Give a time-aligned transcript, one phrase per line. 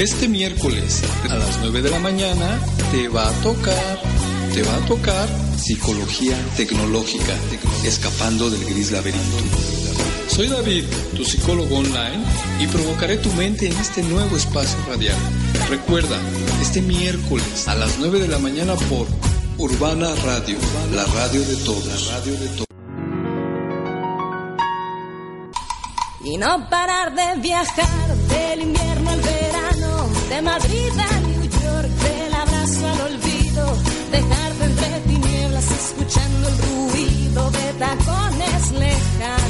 [0.00, 2.58] Este miércoles a las 9 de la mañana
[2.90, 4.00] te va a tocar,
[4.54, 7.34] te va a tocar psicología tecnológica,
[7.84, 9.36] escapando del gris laberinto.
[10.26, 10.84] Soy David,
[11.14, 12.24] tu psicólogo online,
[12.58, 15.18] y provocaré tu mente en este nuevo espacio radial.
[15.68, 16.18] Recuerda,
[16.62, 19.06] este miércoles a las 9 de la mañana por
[19.58, 20.56] Urbana Radio,
[20.94, 22.10] la radio de todos.
[26.24, 29.39] Y no parar de viajar del invierno al verano,
[30.30, 33.76] de Madrid a New York, del abrazo al olvido,
[34.12, 39.49] dejarte entre tinieblas escuchando el ruido de tacones lejanos.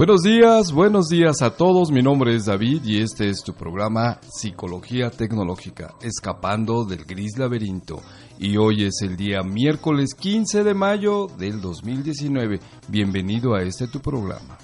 [0.00, 1.90] Buenos días, buenos días a todos.
[1.90, 8.00] Mi nombre es David y este es tu programa Psicología Tecnológica, escapando del gris laberinto.
[8.38, 12.60] Y hoy es el día miércoles 15 de mayo del 2019.
[12.88, 14.56] Bienvenido a este tu programa.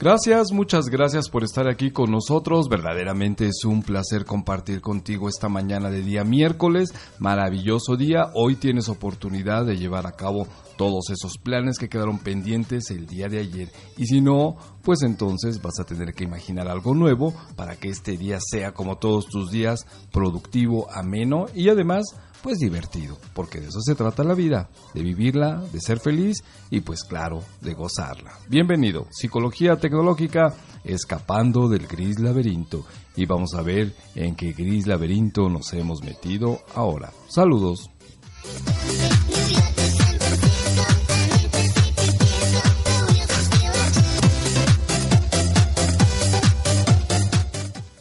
[0.00, 2.70] Gracias, muchas gracias por estar aquí con nosotros.
[2.70, 6.94] Verdaderamente es un placer compartir contigo esta mañana de día miércoles.
[7.18, 8.30] Maravilloso día.
[8.32, 10.46] Hoy tienes oportunidad de llevar a cabo
[10.78, 13.68] todos esos planes que quedaron pendientes el día de ayer.
[13.98, 18.16] Y si no, pues entonces vas a tener que imaginar algo nuevo para que este
[18.16, 22.06] día sea como todos tus días, productivo, ameno y además
[22.42, 26.80] pues divertido, porque de eso se trata la vida, de vivirla, de ser feliz y
[26.80, 28.32] pues claro, de gozarla.
[28.48, 32.84] Bienvenido, Psicología Tecnológica, escapando del gris laberinto
[33.16, 37.12] y vamos a ver en qué gris laberinto nos hemos metido ahora.
[37.28, 37.90] Saludos.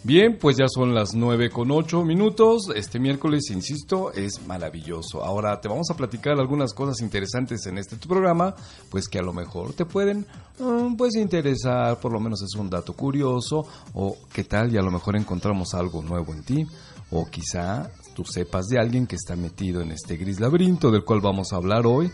[0.09, 2.71] Bien, pues ya son las 9 con 8 minutos.
[2.75, 5.23] Este miércoles, insisto, es maravilloso.
[5.23, 8.55] Ahora te vamos a platicar algunas cosas interesantes en este programa,
[8.89, 10.25] pues que a lo mejor te pueden
[10.57, 14.81] mm, pues interesar, por lo menos es un dato curioso, o qué tal y a
[14.81, 16.65] lo mejor encontramos algo nuevo en ti,
[17.11, 21.21] o quizá tú sepas de alguien que está metido en este gris laberinto del cual
[21.21, 22.11] vamos a hablar hoy.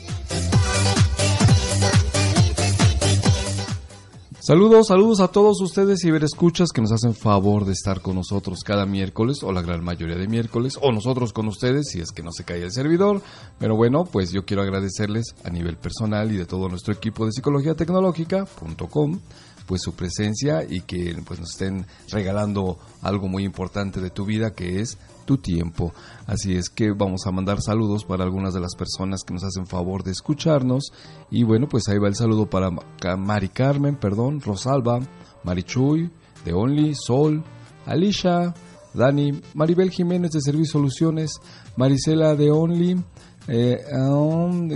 [4.46, 8.60] Saludos, saludos a todos ustedes y escuchas que nos hacen favor de estar con nosotros
[8.64, 12.22] cada miércoles o la gran mayoría de miércoles o nosotros con ustedes si es que
[12.22, 13.24] no se cae el servidor.
[13.58, 17.32] Pero bueno, pues yo quiero agradecerles a nivel personal y de todo nuestro equipo de
[17.32, 19.20] psicología tecnológica.com
[19.66, 24.54] pues su presencia y que pues nos estén regalando algo muy importante de tu vida
[24.54, 25.94] que es tu tiempo.
[26.28, 29.68] Así es que vamos a mandar saludos para algunas de las personas que nos hacen
[29.68, 30.92] favor de escucharnos.
[31.32, 32.70] Y bueno, pues ahí va el saludo para
[33.18, 35.00] Mari Carmen, perdón, Rosalba,
[35.44, 36.10] Marichuy,
[36.44, 37.44] De Only, Sol,
[37.86, 38.54] Alicia,
[38.94, 41.40] Dani, Maribel Jiménez de Servicio Soluciones,
[41.76, 43.04] Marisela de Only,
[43.48, 44.70] eh, um.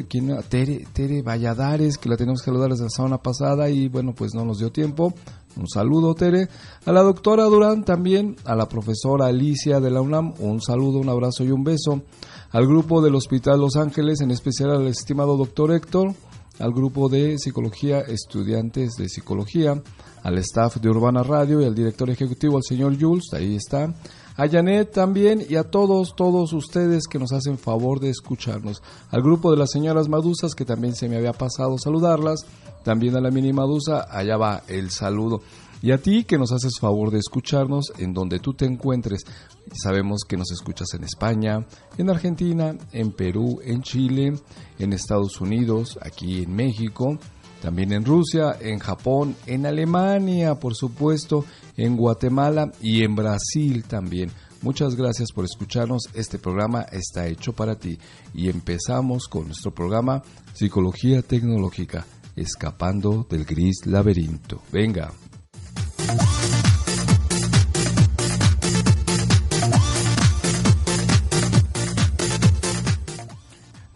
[0.48, 4.34] Tere, Tere Valladares, que la tenemos que saludar desde la semana pasada y bueno, pues
[4.34, 5.14] no nos dio tiempo.
[5.59, 6.47] Un saludo, Tere.
[6.86, 11.09] A la doctora Durán también, a la profesora Alicia de la UNAM, un saludo, un
[11.09, 12.02] abrazo y un beso.
[12.52, 16.14] Al grupo del Hospital Los Ángeles, en especial al estimado doctor Héctor,
[16.59, 19.81] al grupo de psicología, estudiantes de psicología,
[20.24, 23.94] al staff de Urbana Radio y al director ejecutivo, al señor Jules, ahí está
[24.40, 28.81] a Janet también y a todos, todos ustedes que nos hacen favor de escucharnos.
[29.12, 32.46] Al grupo de las señoras Madusas, que también se me había pasado saludarlas.
[32.90, 35.44] También a la mini Madusa, allá va el saludo.
[35.84, 39.25] Y a ti que nos haces favor de escucharnos en donde tú te encuentres.
[39.72, 41.68] Sabemos que nos escuchas en España,
[42.00, 44.34] en Argentina, en Perú, en Chile,
[44.80, 47.19] en Estados Unidos, aquí en México
[47.62, 51.44] también en Rusia, en Japón, en Alemania, por supuesto,
[51.75, 54.31] en Guatemala y en Brasil también.
[54.62, 56.04] Muchas gracias por escucharnos.
[56.13, 57.98] Este programa está hecho para ti.
[58.34, 60.24] Y empezamos con nuestro programa
[60.54, 62.06] Psicología Tecnológica,
[62.39, 64.62] escapando del gris laberinto.
[64.71, 65.12] Venga.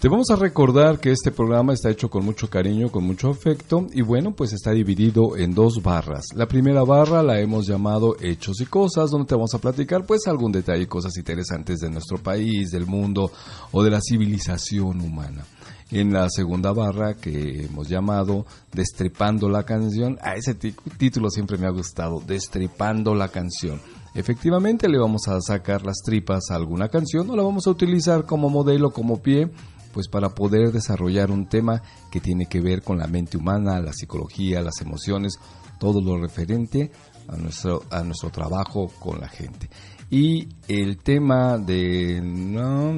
[0.03, 3.87] Te vamos a recordar que este programa está hecho con mucho cariño, con mucho afecto
[3.93, 6.25] y bueno, pues está dividido en dos barras.
[6.35, 10.27] La primera barra la hemos llamado Hechos y Cosas, donde te vamos a platicar pues
[10.27, 13.31] algún detalle, cosas interesantes de nuestro país, del mundo
[13.71, 15.45] o de la civilización humana.
[15.91, 21.67] En la segunda barra que hemos llamado Destripando la canción, a ese título siempre me
[21.67, 23.79] ha gustado, Destripando la canción.
[24.15, 28.25] Efectivamente le vamos a sacar las tripas a alguna canción o la vamos a utilizar
[28.25, 29.49] como modelo, como pie
[29.93, 31.81] pues para poder desarrollar un tema
[32.11, 35.39] que tiene que ver con la mente humana, la psicología, las emociones,
[35.79, 36.91] todo lo referente
[37.27, 39.69] a nuestro, a nuestro trabajo con la gente.
[40.13, 42.19] Y el tema de,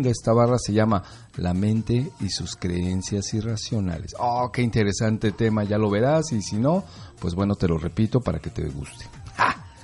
[0.03, 1.01] esta barra se llama
[1.37, 4.13] La mente y sus creencias irracionales.
[4.19, 6.83] Oh, qué interesante tema, ya lo verás y si no,
[7.21, 9.05] pues bueno, te lo repito para que te guste.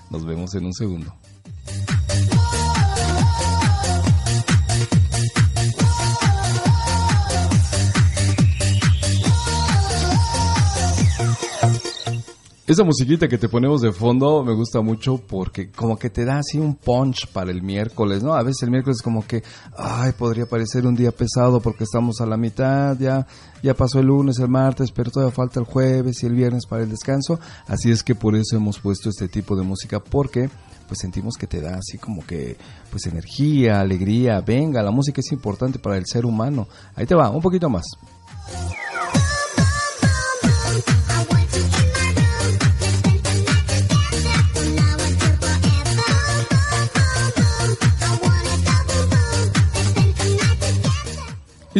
[0.09, 1.15] Nos vemos en un segundo.
[12.71, 16.37] Esa musiquita que te ponemos de fondo me gusta mucho porque como que te da
[16.37, 18.33] así un punch para el miércoles, ¿no?
[18.33, 19.43] A veces el miércoles como que,
[19.75, 23.27] ay, podría parecer un día pesado porque estamos a la mitad, ya,
[23.61, 26.83] ya pasó el lunes, el martes, pero todavía falta el jueves y el viernes para
[26.83, 27.41] el descanso.
[27.67, 30.49] Así es que por eso hemos puesto este tipo de música porque
[30.87, 32.55] pues sentimos que te da así como que
[32.89, 36.69] pues energía, alegría, venga, la música es importante para el ser humano.
[36.95, 37.83] Ahí te va, un poquito más.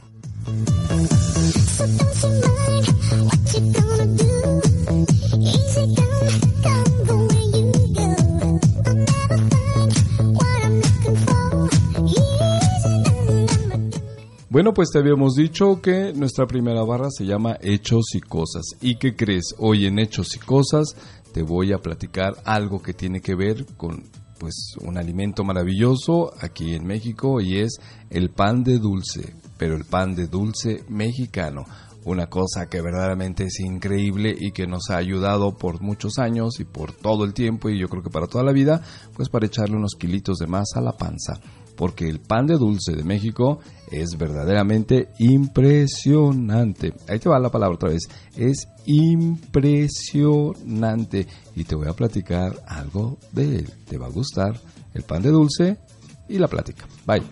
[14.56, 18.64] Bueno, pues te habíamos dicho que nuestra primera barra se llama Hechos y Cosas.
[18.80, 19.54] ¿Y qué crees?
[19.58, 20.96] Hoy en Hechos y Cosas
[21.34, 24.04] te voy a platicar algo que tiene que ver con
[24.40, 27.80] pues un alimento maravilloso aquí en México y es
[28.10, 31.66] el pan de dulce, pero el pan de dulce mexicano.
[32.06, 36.64] Una cosa que verdaderamente es increíble y que nos ha ayudado por muchos años y
[36.64, 38.82] por todo el tiempo y yo creo que para toda la vida,
[39.18, 41.42] pues para echarle unos kilitos de más a la panza
[41.76, 43.60] porque el pan de dulce de México
[43.92, 46.94] es verdaderamente impresionante.
[47.08, 48.08] Ahí te va la palabra otra vez.
[48.36, 51.28] Es impresionante.
[51.56, 53.72] Y te voy a platicar algo de él.
[53.88, 54.60] Te va a gustar
[54.94, 55.78] el pan de dulce
[56.28, 56.86] y la plática.
[57.06, 57.24] Bye.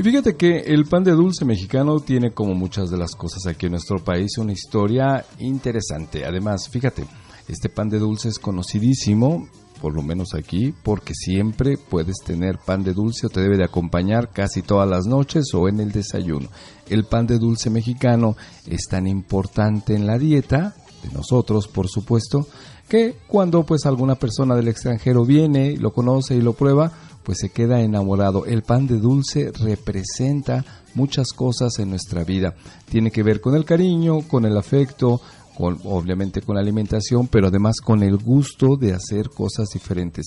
[0.00, 3.66] Y fíjate que el pan de dulce mexicano tiene como muchas de las cosas aquí
[3.66, 6.24] en nuestro país una historia interesante.
[6.24, 7.04] Además, fíjate,
[7.48, 9.46] este pan de dulce es conocidísimo,
[9.78, 13.64] por lo menos aquí, porque siempre puedes tener pan de dulce o te debe de
[13.64, 16.48] acompañar casi todas las noches o en el desayuno.
[16.88, 22.46] El pan de dulce mexicano es tan importante en la dieta de nosotros, por supuesto,
[22.88, 26.90] que cuando pues alguna persona del extranjero viene, lo conoce y lo prueba,
[27.30, 28.44] pues se queda enamorado.
[28.44, 32.56] El pan de dulce representa muchas cosas en nuestra vida.
[32.90, 35.20] Tiene que ver con el cariño, con el afecto,
[35.56, 40.26] con, obviamente con la alimentación, pero además con el gusto de hacer cosas diferentes.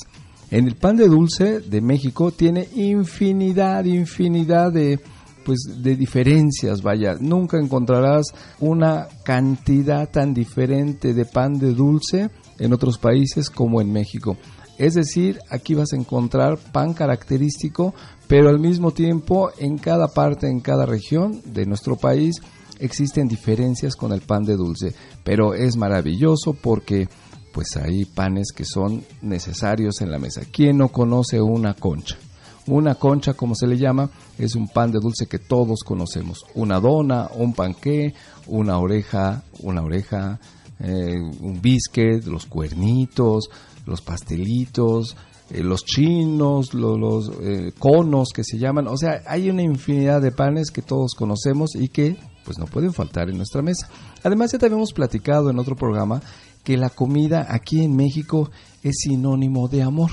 [0.50, 5.02] En el pan de dulce de México tiene infinidad, infinidad de
[5.44, 8.28] pues de diferencias, vaya, nunca encontrarás
[8.62, 12.30] una cantidad tan diferente de pan de dulce
[12.60, 14.38] en otros países como en México.
[14.78, 17.94] Es decir, aquí vas a encontrar pan característico,
[18.28, 22.42] pero al mismo tiempo en cada parte, en cada región de nuestro país
[22.80, 27.08] existen diferencias con el pan de dulce, pero es maravilloso porque
[27.54, 30.42] pues hay panes que son necesarios en la mesa.
[30.52, 32.18] ¿Quién no conoce una concha?
[32.66, 36.46] Una concha, como se le llama, es un pan de dulce que todos conocemos.
[36.56, 38.14] Una dona, un panqué,
[38.48, 40.40] una oreja, una oreja,
[40.80, 43.50] eh, un biscuit, los cuernitos,
[43.86, 45.16] los pastelitos,
[45.50, 48.88] eh, los chinos, los eh, conos que se llaman.
[48.88, 52.94] O sea, hay una infinidad de panes que todos conocemos y que pues no pueden
[52.94, 53.90] faltar en nuestra mesa.
[54.24, 56.22] Además, ya te habíamos platicado en otro programa
[56.64, 58.50] que la comida aquí en México
[58.84, 60.12] es sinónimo de amor.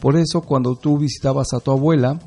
[0.00, 2.18] Por eso cuando tú visitabas a tu abuela,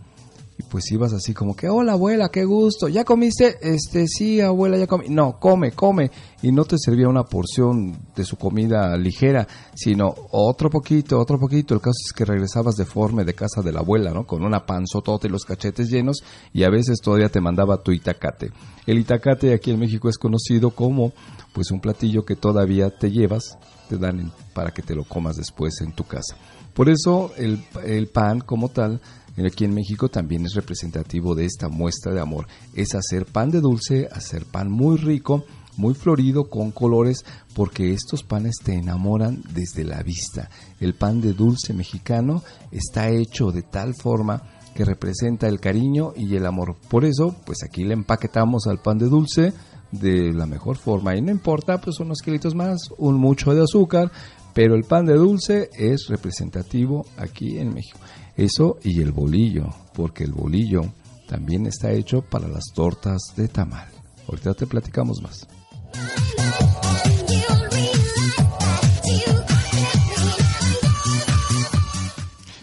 [0.69, 3.57] pues ibas así como que, hola abuela, qué gusto, ¿ya comiste?
[3.61, 5.09] Este, sí, abuela, ya comí.
[5.09, 6.11] No, come, come.
[6.41, 11.73] Y no te servía una porción de su comida ligera, sino otro poquito, otro poquito.
[11.73, 14.25] El caso es que regresabas deforme de casa de la abuela, ¿no?
[14.25, 16.23] Con una panzotota y los cachetes llenos
[16.53, 18.51] y a veces todavía te mandaba tu itacate.
[18.85, 21.13] El itacate aquí en México es conocido como
[21.53, 23.57] pues un platillo que todavía te llevas,
[23.89, 26.35] te dan para que te lo comas después en tu casa.
[26.73, 29.01] Por eso el, el pan como tal
[29.48, 32.48] aquí en México también es representativo de esta muestra de amor.
[32.74, 35.46] Es hacer pan de dulce, hacer pan muy rico,
[35.77, 40.50] muy florido, con colores, porque estos panes te enamoran desde la vista.
[40.79, 44.43] El pan de dulce mexicano está hecho de tal forma
[44.75, 46.75] que representa el cariño y el amor.
[46.89, 49.53] Por eso, pues aquí le empaquetamos al pan de dulce
[49.91, 51.15] de la mejor forma.
[51.15, 54.12] Y no importa, pues unos kilitos más, un mucho de azúcar,
[54.53, 58.00] pero el pan de dulce es representativo aquí en México.
[58.39, 60.84] Eso y el bolillo, porque el bolillo
[61.27, 63.89] también está hecho para las tortas de tamal.
[64.29, 65.46] Ahorita te platicamos más.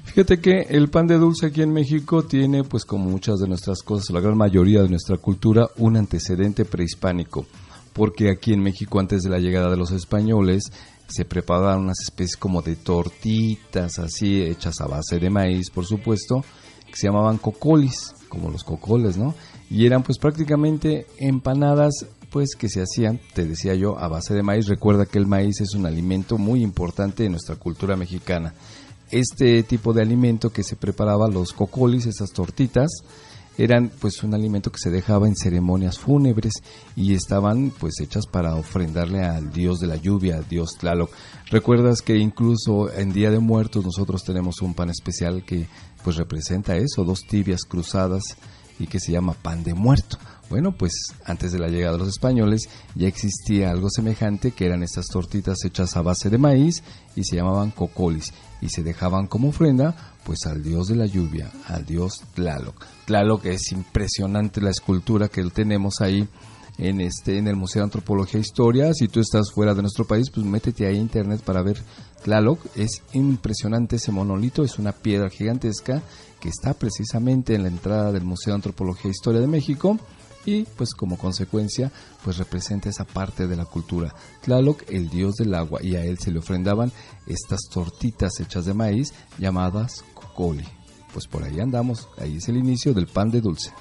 [0.06, 3.82] Fíjate que el pan de dulce aquí en México tiene, pues como muchas de nuestras
[3.82, 7.44] cosas, la gran mayoría de nuestra cultura, un antecedente prehispánico,
[7.92, 10.72] porque aquí en México antes de la llegada de los españoles
[11.08, 16.44] se preparaban unas especies como de tortitas así hechas a base de maíz, por supuesto,
[16.86, 19.34] que se llamaban cocolis, como los cocoles, ¿no?
[19.70, 24.42] Y eran pues prácticamente empanadas pues que se hacían, te decía yo, a base de
[24.42, 24.66] maíz.
[24.66, 28.54] Recuerda que el maíz es un alimento muy importante en nuestra cultura mexicana.
[29.10, 32.90] Este tipo de alimento que se preparaba, los cocolis, esas tortitas,
[33.58, 36.54] eran pues un alimento que se dejaba en ceremonias fúnebres
[36.94, 41.10] y estaban pues hechas para ofrendarle al dios de la lluvia, al dios Tlaloc.
[41.50, 45.68] Recuerdas que incluso en Día de Muertos nosotros tenemos un pan especial que
[46.04, 48.36] pues representa eso, dos tibias cruzadas
[48.78, 50.18] y que se llama pan de muerto.
[50.48, 50.92] Bueno, pues
[51.24, 55.64] antes de la llegada de los españoles ya existía algo semejante que eran estas tortitas
[55.64, 56.84] hechas a base de maíz
[57.16, 61.50] y se llamaban cocolis y se dejaban como ofrenda pues al dios de la lluvia,
[61.66, 62.95] al dios Tlaloc.
[63.06, 66.28] Tlaloc es impresionante la escultura que tenemos ahí
[66.76, 68.92] en este en el Museo de Antropología e Historia.
[68.92, 71.80] Si tú estás fuera de nuestro país, pues métete ahí a internet para ver
[72.24, 72.60] Tlaloc.
[72.74, 76.02] Es impresionante ese monolito, es una piedra gigantesca
[76.40, 79.98] que está precisamente en la entrada del Museo de Antropología e Historia de México
[80.44, 81.92] y pues como consecuencia
[82.24, 84.14] pues representa esa parte de la cultura.
[84.42, 86.90] Tlaloc, el dios del agua, y a él se le ofrendaban
[87.26, 90.75] estas tortitas hechas de maíz llamadas cocoli.
[91.16, 93.72] Pues por ahí andamos, ahí es el inicio del pan de dulce.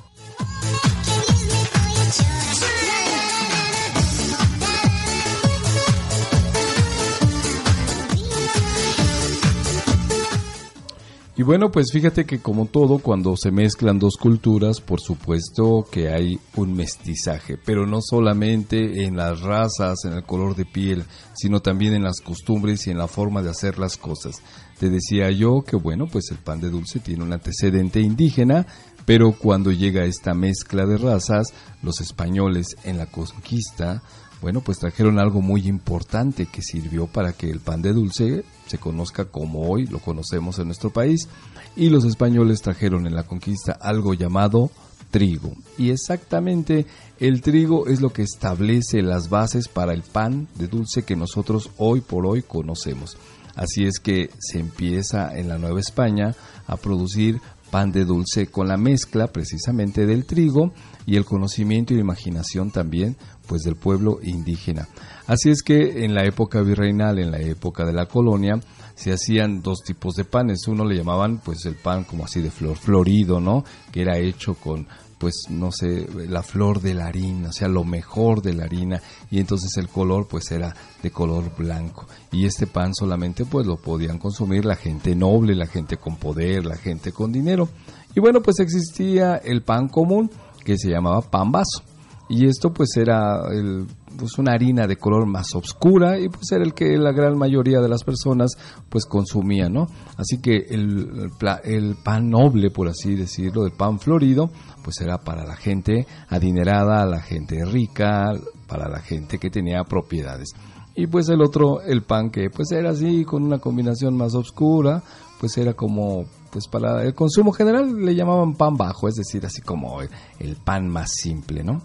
[11.38, 16.08] Y bueno, pues fíjate que como todo, cuando se mezclan dos culturas, por supuesto que
[16.08, 21.60] hay un mestizaje, pero no solamente en las razas, en el color de piel, sino
[21.60, 24.42] también en las costumbres y en la forma de hacer las cosas.
[24.80, 28.66] Te decía yo que bueno, pues el pan de dulce tiene un antecedente indígena,
[29.06, 34.02] pero cuando llega esta mezcla de razas, los españoles en la conquista
[34.42, 38.78] bueno, pues trajeron algo muy importante que sirvió para que el pan de dulce se
[38.78, 41.28] conozca como hoy lo conocemos en nuestro país.
[41.76, 44.70] Y los españoles trajeron en la conquista algo llamado
[45.10, 45.54] trigo.
[45.78, 46.86] Y exactamente
[47.20, 51.72] el trigo es lo que establece las bases para el pan de dulce que nosotros
[51.78, 53.18] hoy por hoy conocemos.
[53.56, 56.36] Así es que se empieza en la Nueva España
[56.68, 57.40] a producir
[57.72, 60.72] pan de dulce con la mezcla precisamente del trigo
[61.06, 63.16] y el conocimiento y imaginación también
[63.48, 64.88] pues del pueblo indígena.
[65.28, 68.60] Así es que en la época virreinal, en la época de la colonia,
[68.96, 70.68] se hacían dos tipos de panes.
[70.68, 73.64] Uno le llamaban pues el pan como así de flor florido, ¿no?
[73.92, 74.88] Que era hecho con
[75.26, 79.02] pues no sé, la flor de la harina, o sea, lo mejor de la harina
[79.32, 83.78] y entonces el color pues era de color blanco y este pan solamente pues lo
[83.78, 87.70] podían consumir la gente noble, la gente con poder, la gente con dinero.
[88.16, 90.30] Y bueno, pues existía el pan común
[90.64, 91.82] que se llamaba pan vaso
[92.30, 96.64] y esto pues era el pues una harina de color más oscura y pues era
[96.64, 98.52] el que la gran mayoría de las personas
[98.90, 99.88] pues consumían, ¿no?
[100.18, 101.32] Así que el,
[101.64, 104.50] el, pan noble, por así decirlo, el pan florido,
[104.84, 108.34] pues era para la gente adinerada, la gente rica,
[108.68, 110.50] para la gente que tenía propiedades.
[110.96, 115.04] Y pues el otro, el pan que pues era así, con una combinación más oscura,
[115.40, 119.62] pues era como, pues para el consumo general le llamaban pan bajo, es decir, así
[119.62, 121.82] como el pan más simple, ¿no?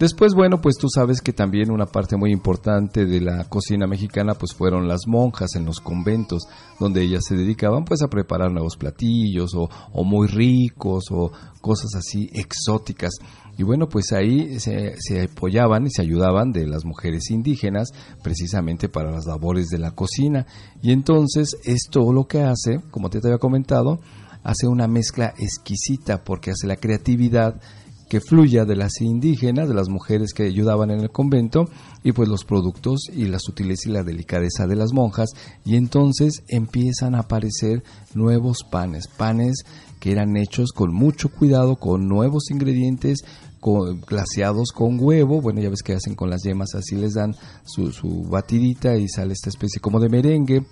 [0.00, 4.32] Después, bueno, pues tú sabes que también una parte muy importante de la cocina mexicana
[4.32, 6.44] pues fueron las monjas en los conventos,
[6.78, 9.68] donde ellas se dedicaban pues a preparar nuevos platillos o,
[10.02, 11.30] muy ricos o
[11.60, 13.10] cosas así exóticas.
[13.58, 17.90] Y bueno, pues ahí se, se, apoyaban y se ayudaban de las mujeres indígenas
[18.22, 20.46] precisamente para las labores de la cocina.
[20.80, 24.00] Y entonces esto lo que hace, como te había comentado,
[24.44, 27.60] hace una mezcla exquisita porque hace la creatividad
[28.10, 31.70] que fluya de las indígenas, de las mujeres que ayudaban en el convento,
[32.02, 35.30] y pues los productos y la sutileza y la delicadeza de las monjas,
[35.64, 39.62] y entonces empiezan a aparecer nuevos panes, panes
[40.00, 43.20] que eran hechos con mucho cuidado, con nuevos ingredientes,
[43.60, 47.36] con, glaseados con huevo, bueno ya ves que hacen con las yemas, así les dan
[47.64, 50.66] su, su batidita y sale esta especie como de merengue,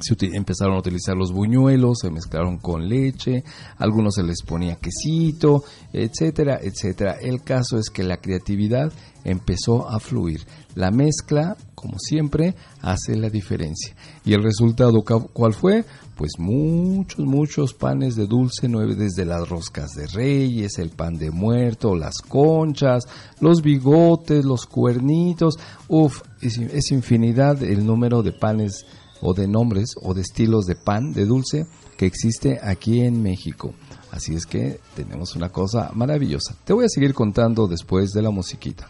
[0.00, 3.44] se empezaron a utilizar los buñuelos, se mezclaron con leche,
[3.78, 7.16] algunos se les ponía quesito, etcétera, etcétera.
[7.20, 8.92] El caso es que la creatividad
[9.24, 10.40] empezó a fluir.
[10.74, 13.94] La mezcla, como siempre, hace la diferencia.
[14.24, 15.84] ¿Y el resultado cuál fue?
[16.16, 21.30] Pues muchos, muchos panes de dulce, nueve desde las roscas de reyes, el pan de
[21.30, 23.04] muerto, las conchas,
[23.40, 25.58] los bigotes, los cuernitos.
[25.88, 28.86] Uf, es infinidad el número de panes
[29.20, 33.74] o de nombres o de estilos de pan, de dulce, que existe aquí en México.
[34.10, 36.56] Así es que tenemos una cosa maravillosa.
[36.64, 38.88] Te voy a seguir contando después de la musiquita.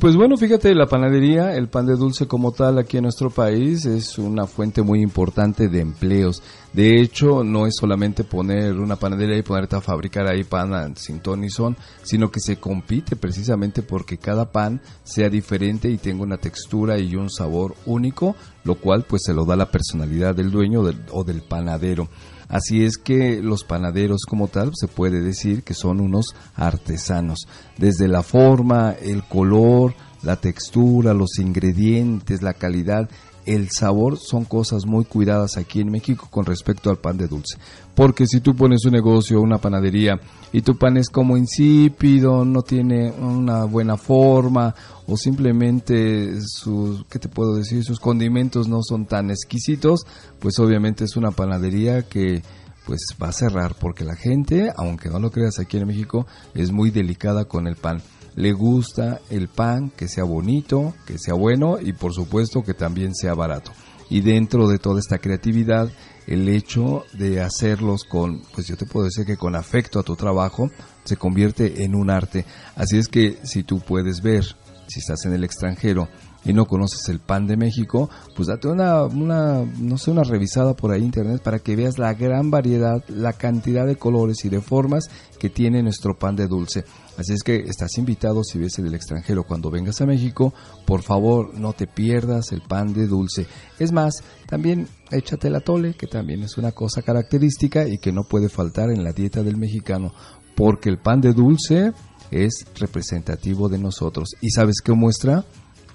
[0.00, 3.84] Pues bueno, fíjate, la panadería, el pan de dulce como tal aquí en nuestro país
[3.84, 6.42] es una fuente muy importante de empleos.
[6.72, 11.20] De hecho, no es solamente poner una panadería y ponerte a fabricar ahí pan sin
[11.20, 16.38] ton son, sino que se compite precisamente porque cada pan sea diferente y tenga una
[16.38, 20.80] textura y un sabor único, lo cual pues se lo da la personalidad del dueño
[21.12, 22.08] o del panadero.
[22.50, 27.46] Así es que los panaderos como tal se puede decir que son unos artesanos.
[27.78, 33.08] Desde la forma, el color, la textura, los ingredientes, la calidad,
[33.54, 37.58] el sabor son cosas muy cuidadas aquí en México con respecto al pan de dulce.
[37.94, 40.20] Porque si tú pones un negocio, una panadería,
[40.52, 44.74] y tu pan es como insípido, no tiene una buena forma,
[45.06, 47.82] o simplemente sus, ¿qué te puedo decir?
[47.84, 50.06] Sus condimentos no son tan exquisitos,
[50.38, 52.42] pues obviamente es una panadería que
[52.86, 56.72] pues va a cerrar porque la gente, aunque no lo creas aquí en México, es
[56.72, 58.02] muy delicada con el pan.
[58.36, 63.14] Le gusta el pan que sea bonito, que sea bueno y por supuesto que también
[63.14, 63.72] sea barato.
[64.08, 65.90] Y dentro de toda esta creatividad
[66.26, 70.14] el hecho de hacerlos con, pues yo te puedo decir que con afecto a tu
[70.14, 70.70] trabajo,
[71.04, 72.44] se convierte en un arte.
[72.76, 74.44] Así es que si tú puedes ver,
[74.86, 76.08] si estás en el extranjero
[76.44, 80.74] y no conoces el pan de México, pues date una, una, no sé, una revisada
[80.74, 84.60] por ahí internet para que veas la gran variedad, la cantidad de colores y de
[84.60, 86.84] formas que tiene nuestro pan de dulce.
[87.16, 90.54] Así es que estás invitado si ves el extranjero cuando vengas a México,
[90.86, 93.46] por favor no te pierdas el pan de dulce.
[93.78, 98.24] Es más, también échate la tole, que también es una cosa característica y que no
[98.24, 100.14] puede faltar en la dieta del mexicano,
[100.54, 101.92] porque el pan de dulce
[102.30, 104.30] es representativo de nosotros.
[104.40, 105.44] ¿Y sabes qué muestra?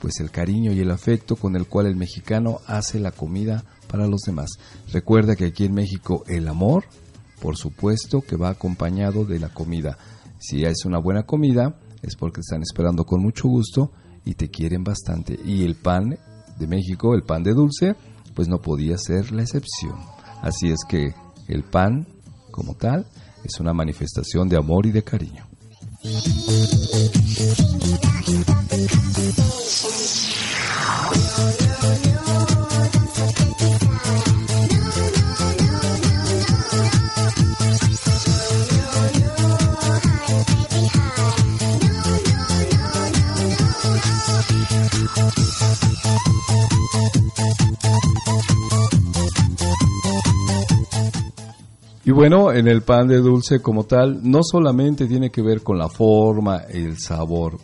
[0.01, 4.07] Pues el cariño y el afecto con el cual el mexicano hace la comida para
[4.07, 4.51] los demás.
[4.91, 6.83] Recuerda que aquí en México el amor,
[7.41, 9.97] por supuesto que va acompañado de la comida.
[10.47, 13.91] Si es una buena comida, es porque están esperando con mucho gusto
[14.25, 15.39] y te quieren bastante.
[15.43, 16.19] Y el pan
[16.59, 17.95] de México, el pan de dulce,
[18.35, 19.95] pues no podía ser la excepción.
[20.43, 21.15] Así es que
[21.47, 22.05] el pan,
[22.51, 23.07] como tal,
[23.43, 25.47] es una manifestación de amor y de cariño.
[52.07, 55.79] Y bueno, en el pan de dulce como tal, no solamente tiene que ver con
[55.79, 57.57] la forma, el sabor,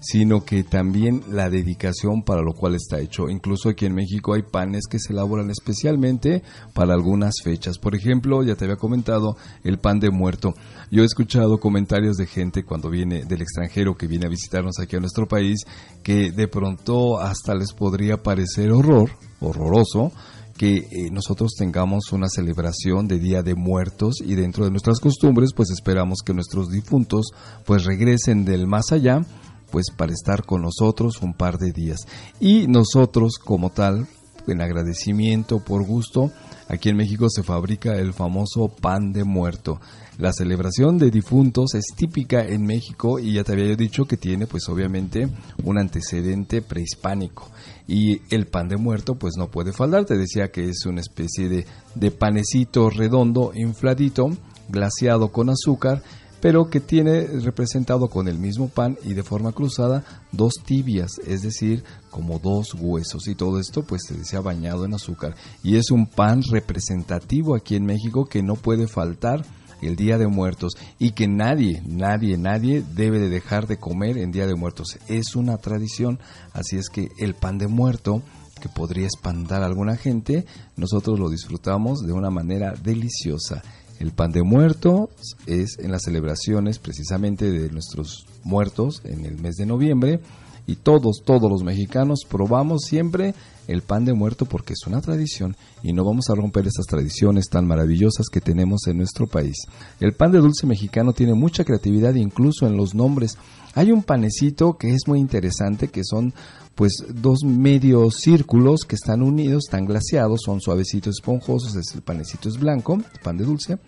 [0.00, 3.28] sino que también la dedicación para lo cual está hecho.
[3.28, 6.42] Incluso aquí en México hay panes que se elaboran especialmente
[6.74, 7.78] para algunas fechas.
[7.78, 10.54] Por ejemplo, ya te había comentado el pan de muerto.
[10.90, 14.96] Yo he escuchado comentarios de gente cuando viene del extranjero que viene a visitarnos aquí
[14.96, 15.64] a nuestro país
[16.02, 19.10] que de pronto hasta les podría parecer horror,
[19.40, 20.12] horroroso,
[20.56, 25.52] que eh, nosotros tengamos una celebración de Día de Muertos y dentro de nuestras costumbres
[25.54, 27.30] pues esperamos que nuestros difuntos
[27.64, 29.22] pues regresen del más allá
[29.70, 31.98] pues para estar con nosotros un par de días.
[32.40, 34.06] Y nosotros como tal,
[34.46, 36.30] en agradecimiento, por gusto,
[36.68, 39.80] aquí en México se fabrica el famoso pan de muerto.
[40.18, 44.46] La celebración de difuntos es típica en México y ya te había dicho que tiene
[44.46, 45.28] pues obviamente
[45.64, 47.48] un antecedente prehispánico.
[47.88, 51.48] Y el pan de muerto pues no puede faltar, te decía que es una especie
[51.48, 54.30] de, de panecito redondo, infladito,
[54.68, 56.02] glaciado con azúcar
[56.40, 61.42] pero que tiene representado con el mismo pan y de forma cruzada dos tibias, es
[61.42, 65.90] decir, como dos huesos y todo esto pues se decía bañado en azúcar y es
[65.90, 69.44] un pan representativo aquí en México que no puede faltar
[69.82, 74.30] el Día de Muertos y que nadie, nadie, nadie debe de dejar de comer en
[74.30, 74.98] Día de Muertos.
[75.08, 76.18] Es una tradición,
[76.52, 78.22] así es que el pan de muerto
[78.60, 80.44] que podría espantar a alguna gente,
[80.76, 83.62] nosotros lo disfrutamos de una manera deliciosa.
[84.00, 85.10] El pan de muerto
[85.46, 90.20] es en las celebraciones precisamente de nuestros muertos en el mes de noviembre
[90.66, 93.34] y todos, todos los mexicanos probamos siempre
[93.70, 97.48] el pan de muerto porque es una tradición y no vamos a romper esas tradiciones
[97.48, 99.56] tan maravillosas que tenemos en nuestro país.
[100.00, 103.38] El pan de dulce mexicano tiene mucha creatividad incluso en los nombres.
[103.74, 106.34] Hay un panecito que es muy interesante que son
[106.74, 112.58] pues dos medios círculos que están unidos, están glaciados, son suavecitos, esponjosos, el panecito es
[112.58, 113.78] blanco, pan de dulce,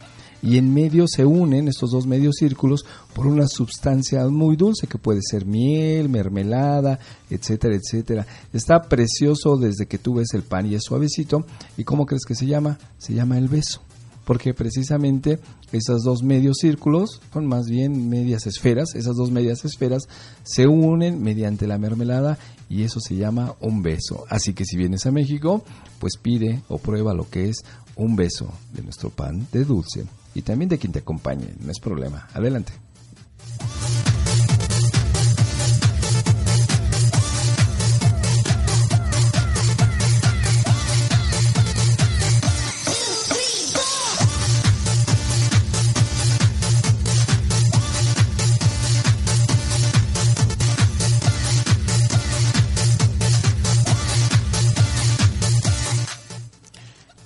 [0.42, 4.98] y en medio se unen estos dos medios círculos por una sustancia muy dulce que
[4.98, 6.98] puede ser miel, mermelada,
[7.30, 8.26] etcétera, etcétera.
[8.52, 11.46] Está precioso desde que tú ves el pan y es suavecito.
[11.76, 12.78] ¿Y cómo crees que se llama?
[12.98, 13.80] Se llama el beso
[14.24, 15.40] porque precisamente
[15.72, 20.08] esos dos medios círculos, son más bien medias esferas, esas dos medias esferas
[20.44, 24.24] se unen mediante la mermelada y eso se llama un beso.
[24.28, 25.64] Así que si vienes a México,
[25.98, 27.64] pues pide o prueba lo que es
[27.96, 31.80] un beso de nuestro pan de dulce y también de quien te acompañe, no es
[31.80, 32.28] problema.
[32.34, 32.72] Adelante.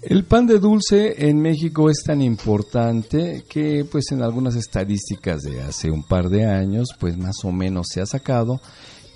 [0.08, 5.60] El pan de dulce en México es tan importante que pues en algunas estadísticas de
[5.62, 8.60] hace un par de años pues más o menos se ha sacado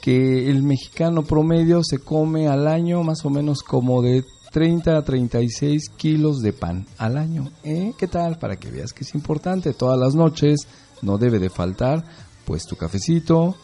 [0.02, 5.04] que el mexicano promedio se come al año más o menos como de 30 a
[5.04, 7.52] 36 kilos de pan al año.
[7.62, 7.92] ¿Eh?
[7.96, 8.40] ¿Qué tal?
[8.40, 9.74] Para que veas que es importante.
[9.74, 10.66] Todas las noches
[11.02, 12.04] no debe de faltar
[12.44, 13.54] pues tu cafecito,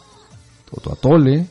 [0.81, 1.45] tu atole,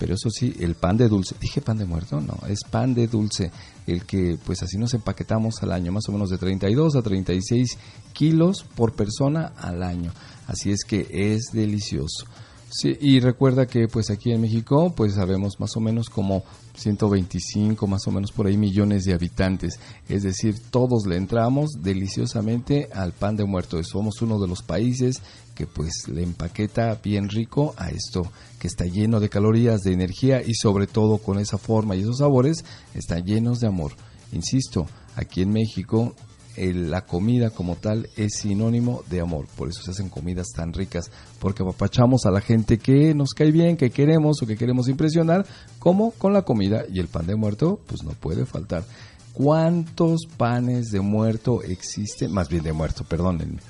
[0.00, 3.06] pero eso sí, el pan de dulce, dije pan de muerto, no, es pan de
[3.06, 3.52] dulce,
[3.86, 7.78] el que pues así nos empaquetamos al año, más o menos de 32 a 36
[8.12, 10.12] kilos por persona al año,
[10.46, 12.26] así es que es delicioso.
[12.72, 16.44] Sí, y recuerda que pues aquí en México pues sabemos más o menos como
[16.76, 22.88] 125 más o menos por ahí millones de habitantes, es decir, todos le entramos deliciosamente
[22.94, 23.82] al pan de muerto.
[23.82, 25.20] Somos uno de los países
[25.56, 28.30] que pues le empaqueta bien rico a esto
[28.60, 32.18] que está lleno de calorías, de energía y sobre todo con esa forma y esos
[32.18, 33.94] sabores están llenos de amor.
[34.30, 36.14] Insisto, aquí en México
[36.56, 39.46] la comida como tal es sinónimo de amor.
[39.56, 43.50] Por eso se hacen comidas tan ricas, porque apapachamos a la gente que nos cae
[43.50, 45.46] bien, que queremos o que queremos impresionar,
[45.78, 48.84] como con la comida y el pan de muerto, pues no puede faltar.
[49.32, 52.32] ¿Cuántos panes de muerto existen?
[52.32, 53.60] Más bien de muerto, perdónenme.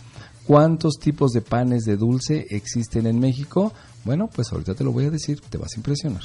[0.46, 3.72] ¿Cuántos tipos de panes de dulce existen en México?
[4.04, 6.22] Bueno, pues ahorita te lo voy a decir, te vas a impresionar.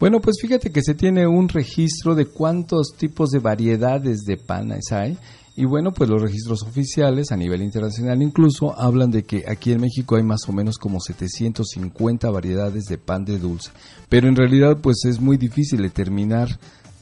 [0.00, 4.92] Bueno, pues fíjate que se tiene un registro de cuántos tipos de variedades de panes
[4.92, 5.18] hay.
[5.56, 9.82] Y bueno, pues los registros oficiales a nivel internacional incluso hablan de que aquí en
[9.82, 13.70] México hay más o menos como 750 variedades de pan de dulce.
[14.08, 16.58] Pero en realidad pues es muy difícil determinar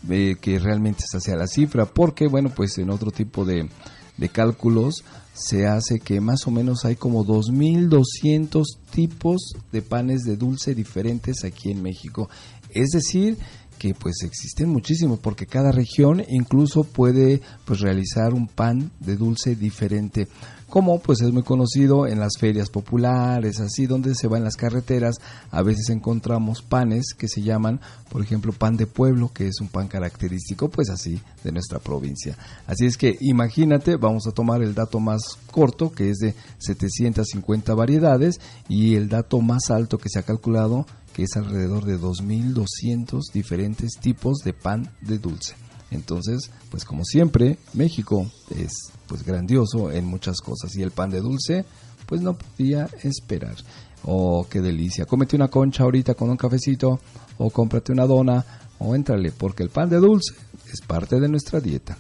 [0.07, 3.69] que realmente esa sea la cifra, porque bueno, pues en otro tipo de,
[4.17, 10.37] de cálculos se hace que más o menos hay como 2.200 tipos de panes de
[10.37, 12.29] dulce diferentes aquí en México.
[12.71, 13.39] Es decir,
[13.79, 19.55] que pues existen muchísimos porque cada región incluso puede pues realizar un pan de dulce
[19.55, 20.27] diferente
[20.69, 24.57] como pues es muy conocido en las ferias populares, así donde se va en las
[24.57, 25.17] carreteras,
[25.51, 29.69] a veces encontramos panes que se llaman, por ejemplo, pan de pueblo, que es un
[29.69, 32.37] pan característico pues así de nuestra provincia.
[32.67, 37.75] Así es que imagínate, vamos a tomar el dato más corto, que es de 750
[37.75, 43.33] variedades, y el dato más alto que se ha calculado, que es alrededor de 2.200
[43.33, 45.68] diferentes tipos de pan de dulce.
[45.91, 48.71] Entonces, pues como siempre, México es
[49.07, 51.65] pues grandioso en muchas cosas y el pan de dulce
[52.07, 53.57] pues no podía esperar.
[54.05, 55.07] Oh, qué delicia.
[55.07, 57.01] Cómete una concha ahorita con un cafecito
[57.39, 58.45] o cómprate una dona
[58.79, 60.35] o éntrale porque el pan de dulce
[60.73, 61.97] es parte de nuestra dieta.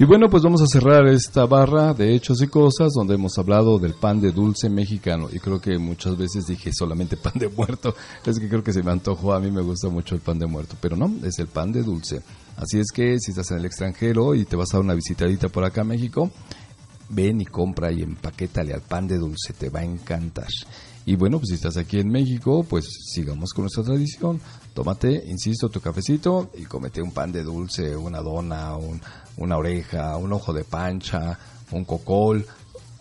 [0.00, 3.80] Y bueno, pues vamos a cerrar esta barra de hechos y cosas donde hemos hablado
[3.80, 5.28] del pan de dulce mexicano.
[5.32, 7.96] Y creo que muchas veces dije solamente pan de muerto.
[8.24, 9.32] Es que creo que se me antojó.
[9.32, 10.76] A mí me gusta mucho el pan de muerto.
[10.80, 12.22] Pero no, es el pan de dulce.
[12.56, 15.48] Así es que si estás en el extranjero y te vas a dar una visitadita
[15.48, 16.30] por acá a México,
[17.08, 19.52] ven y compra y empaquétale al pan de dulce.
[19.52, 20.46] Te va a encantar.
[21.06, 24.40] Y bueno, pues si estás aquí en México, pues sigamos con nuestra tradición.
[24.78, 29.00] Tómate, insisto, tu cafecito y comete un pan de dulce, una dona, un,
[29.38, 31.36] una oreja, un ojo de pancha,
[31.72, 32.46] un cocol,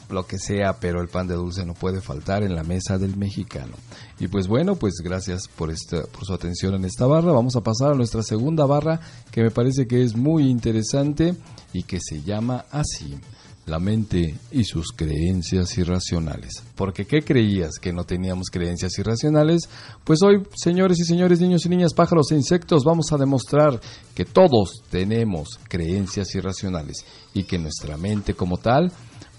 [0.10, 3.16] lo que sea, pero el pan de dulce no puede faltar en la mesa del
[3.16, 3.76] mexicano.
[4.20, 7.32] Y pues bueno, pues gracias por esta, por su atención en esta barra.
[7.32, 11.36] Vamos a pasar a nuestra segunda barra que me parece que es muy interesante
[11.74, 13.20] y que se llama así
[13.68, 16.64] la mente y sus creencias irracionales.
[16.76, 19.70] Porque ¿qué creías que no teníamos creencias irracionales?
[20.04, 23.80] Pues hoy, señores y señores, niños y niñas, pájaros e insectos, vamos a demostrar
[24.16, 28.92] que todos tenemos creencias irracionales y que nuestra mente como tal,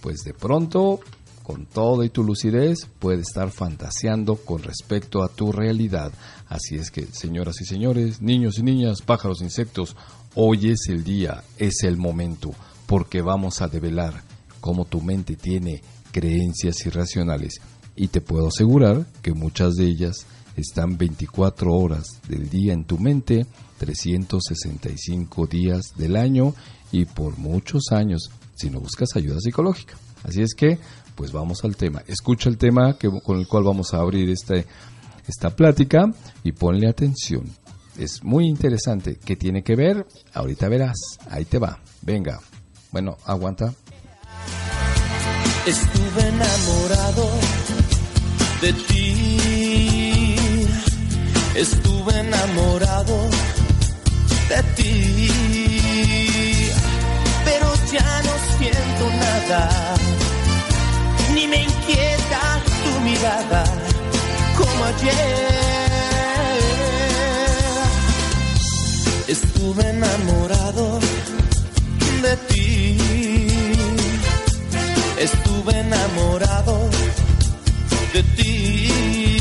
[0.02, 1.00] pues de pronto,
[1.42, 6.12] con todo y tu lucidez, puede estar fantaseando con respecto a tu realidad.
[6.48, 9.96] Así es que, señoras y señores, niños y niñas, pájaros e insectos,
[10.34, 12.50] hoy es el día, es el momento
[12.88, 14.22] porque vamos a develar
[14.60, 17.60] cómo tu mente tiene creencias irracionales
[17.94, 22.98] y te puedo asegurar que muchas de ellas están 24 horas del día en tu
[22.98, 23.46] mente,
[23.76, 26.54] 365 días del año
[26.90, 29.94] y por muchos años si no buscas ayuda psicológica.
[30.24, 30.78] Así es que,
[31.14, 32.02] pues vamos al tema.
[32.06, 34.66] Escucha el tema que, con el cual vamos a abrir este,
[35.28, 36.10] esta plática
[36.42, 37.44] y ponle atención.
[37.98, 39.18] Es muy interesante.
[39.22, 40.06] ¿Qué tiene que ver?
[40.32, 40.96] Ahorita verás.
[41.28, 41.80] Ahí te va.
[42.02, 42.40] Venga.
[42.90, 43.74] Bueno, aguanta.
[45.66, 47.28] Estuve enamorado
[48.62, 50.36] de ti.
[51.54, 53.16] Estuve enamorado
[54.48, 55.30] de ti.
[57.44, 59.94] Pero ya no siento nada.
[61.34, 62.40] Ni me inquieta
[62.84, 63.64] tu mirada
[64.56, 65.48] como ayer.
[69.28, 70.97] Estuve enamorado
[72.22, 72.96] de ti.
[75.18, 76.88] Estuve enamorado
[78.12, 79.38] de ti,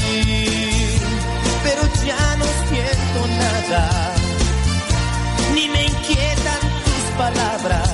[1.63, 4.13] pero ya no siento nada,
[5.53, 7.86] ni me inquietan tus palabras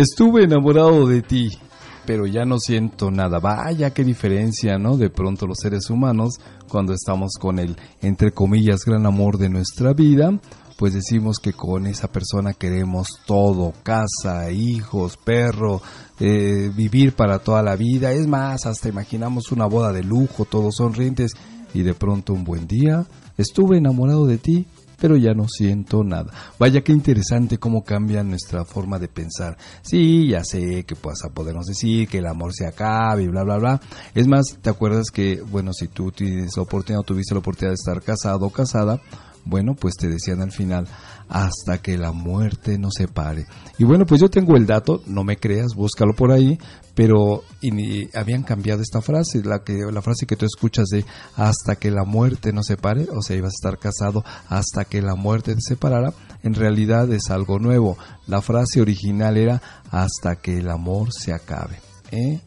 [0.00, 1.50] Estuve enamorado de ti,
[2.06, 3.38] pero ya no siento nada.
[3.38, 4.96] Vaya, qué diferencia, ¿no?
[4.96, 6.36] De pronto los seres humanos,
[6.70, 10.32] cuando estamos con el, entre comillas, gran amor de nuestra vida,
[10.78, 15.82] pues decimos que con esa persona queremos todo, casa, hijos, perro,
[16.18, 18.10] eh, vivir para toda la vida.
[18.12, 21.32] Es más, hasta imaginamos una boda de lujo, todos sonrientes,
[21.74, 23.04] y de pronto un buen día,
[23.36, 24.66] estuve enamorado de ti,
[25.00, 26.32] pero ya no siento nada.
[26.58, 29.56] Vaya que interesante cómo cambia nuestra forma de pensar.
[29.82, 33.42] Sí, ya sé que pues, a podernos decir que el amor se acabe y bla,
[33.42, 33.80] bla, bla.
[34.14, 37.70] Es más, ¿te acuerdas que, bueno, si tú tienes la oportunidad o tuviste la oportunidad
[37.70, 39.00] de estar casado o casada,
[39.44, 40.86] bueno, pues te decían al final,
[41.28, 43.46] hasta que la muerte nos separe.
[43.78, 46.58] Y bueno, pues yo tengo el dato, no me creas, búscalo por ahí,
[46.94, 47.42] pero
[48.14, 51.04] habían cambiado esta frase, la que la frase que tú escuchas de
[51.36, 55.14] hasta que la muerte nos separe, o sea, ibas a estar casado hasta que la
[55.14, 57.96] muerte te separara, en realidad es algo nuevo.
[58.26, 61.80] La frase original era hasta que el amor se acabe.
[62.10, 62.40] ¿eh?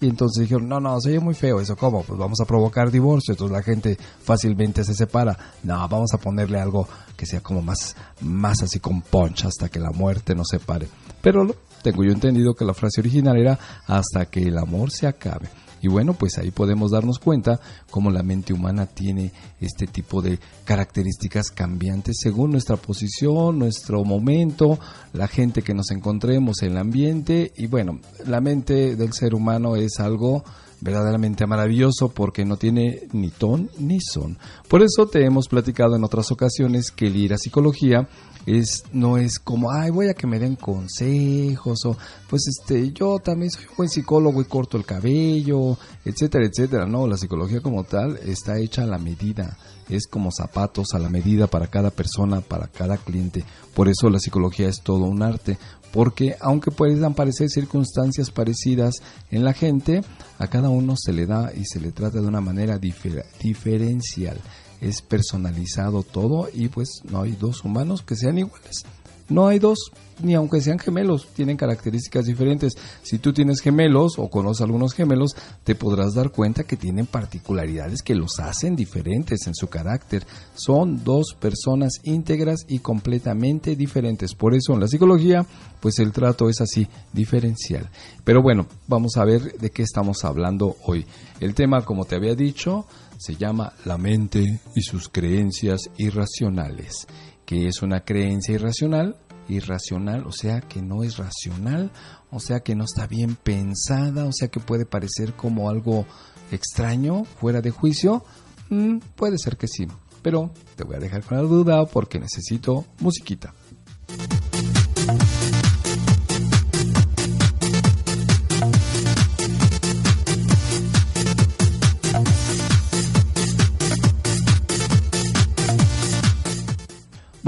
[0.00, 2.02] Y entonces dijeron, no, no, se oye muy feo eso, ¿cómo?
[2.02, 5.36] Pues vamos a provocar divorcio, entonces la gente fácilmente se separa.
[5.64, 9.80] No, vamos a ponerle algo que sea como más, más así con punch hasta que
[9.80, 10.86] la muerte nos separe.
[11.20, 11.48] Pero
[11.82, 15.48] tengo yo entendido que la frase original era hasta que el amor se acabe.
[15.80, 17.60] Y bueno, pues ahí podemos darnos cuenta
[17.90, 24.78] cómo la mente humana tiene este tipo de características cambiantes según nuestra posición, nuestro momento,
[25.12, 27.52] la gente que nos encontremos, el ambiente.
[27.56, 30.44] Y bueno, la mente del ser humano es algo
[30.80, 34.38] verdaderamente maravilloso porque no tiene ni ton ni son.
[34.68, 38.08] Por eso te hemos platicado en otras ocasiones que el ir a psicología
[38.56, 41.96] es no es como ay voy a que me den consejos o
[42.28, 47.06] pues este yo también soy un buen psicólogo y corto el cabello etcétera etcétera no
[47.06, 49.56] la psicología como tal está hecha a la medida
[49.88, 53.44] es como zapatos a la medida para cada persona para cada cliente.
[53.74, 55.58] Por eso la psicología es todo un arte
[55.92, 58.96] porque aunque puedan parecer circunstancias parecidas
[59.30, 60.02] en la gente
[60.38, 64.38] a cada uno se le da y se le trata de una manera diferencial
[64.80, 68.84] es personalizado todo y pues no hay dos humanos que sean iguales.
[69.28, 72.72] No hay dos, ni aunque sean gemelos, tienen características diferentes.
[73.02, 78.00] Si tú tienes gemelos o conoces algunos gemelos, te podrás dar cuenta que tienen particularidades
[78.00, 80.26] que los hacen diferentes en su carácter.
[80.54, 84.34] Son dos personas íntegras y completamente diferentes.
[84.34, 85.44] Por eso en la psicología,
[85.80, 87.90] pues el trato es así, diferencial.
[88.24, 91.04] Pero bueno, vamos a ver de qué estamos hablando hoy.
[91.38, 92.86] El tema, como te había dicho,
[93.18, 97.06] se llama La mente y sus creencias irracionales.
[97.44, 99.16] ¿Qué es una creencia irracional?
[99.48, 101.90] Irracional, o sea que no es racional,
[102.30, 106.06] o sea que no está bien pensada, o sea que puede parecer como algo
[106.50, 108.24] extraño, fuera de juicio.
[108.70, 109.86] Mm, puede ser que sí,
[110.22, 113.54] pero te voy a dejar con la duda porque necesito musiquita.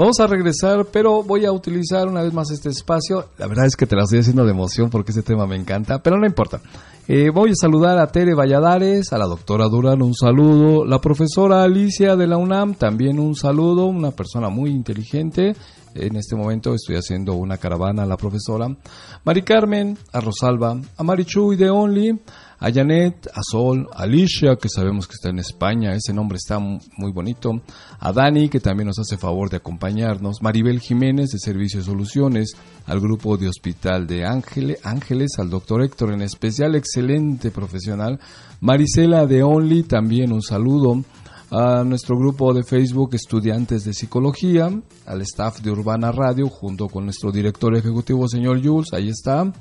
[0.01, 3.27] Vamos a regresar, pero voy a utilizar una vez más este espacio.
[3.37, 6.01] La verdad es que te la estoy haciendo de emoción porque este tema me encanta,
[6.01, 6.59] pero no importa.
[7.07, 11.61] Eh, voy a saludar a Tere Valladares, a la doctora Durán un saludo, la profesora
[11.61, 15.55] Alicia de la UNAM también un saludo, una persona muy inteligente.
[15.93, 18.75] En este momento estoy haciendo una caravana a la profesora.
[19.23, 22.19] Mari Carmen, a Rosalba, a Marichuy de Only,
[22.61, 26.59] a Janet, a Sol, a Alicia, que sabemos que está en España, ese nombre está
[26.59, 27.59] muy bonito,
[27.99, 32.53] a Dani, que también nos hace favor de acompañarnos, Maribel Jiménez de Servicios Soluciones,
[32.85, 38.19] al grupo de Hospital de Ángeles, Ángeles, al doctor Héctor en especial, excelente profesional,
[38.59, 41.03] Marisela de Only, también un saludo,
[41.49, 44.69] a nuestro grupo de Facebook Estudiantes de Psicología,
[45.07, 49.51] al staff de Urbana Radio, junto con nuestro director ejecutivo, señor Jules, ahí está,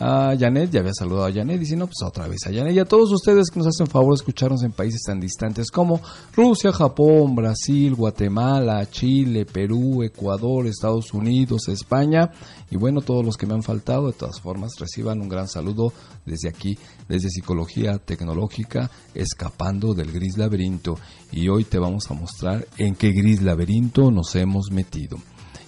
[0.00, 2.74] a Janet, ya había saludado a Janet, y si no, pues otra vez a Janet,
[2.74, 6.00] y a todos ustedes que nos hacen favor de escucharnos en países tan distantes como
[6.34, 12.30] Rusia, Japón, Brasil, Guatemala, Chile, Perú, Ecuador, Estados Unidos, España,
[12.70, 15.92] y bueno, todos los que me han faltado, de todas formas, reciban un gran saludo
[16.24, 20.96] desde aquí, desde Psicología Tecnológica, escapando del gris laberinto,
[21.30, 25.18] y hoy te vamos a mostrar en qué gris laberinto nos hemos metido.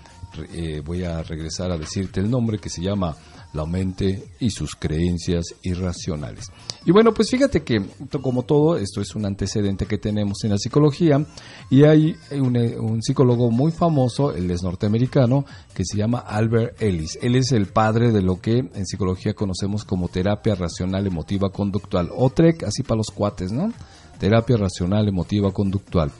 [0.53, 3.15] Eh, voy a regresar a decirte el nombre que se llama
[3.53, 6.51] la mente y sus creencias irracionales.
[6.85, 7.81] Y bueno, pues fíjate que
[8.21, 11.25] como todo, esto es un antecedente que tenemos en la psicología
[11.69, 17.17] y hay un, psicólogo muy famoso, él es norteamericano, que se llama Albert Ellis.
[17.21, 22.09] Él es el padre de lo que en psicología conocemos como terapia racional emotiva conductual,
[22.15, 23.71] o TREC, así para los cuates, ¿no?
[24.19, 26.11] Terapia racional emotiva conductual,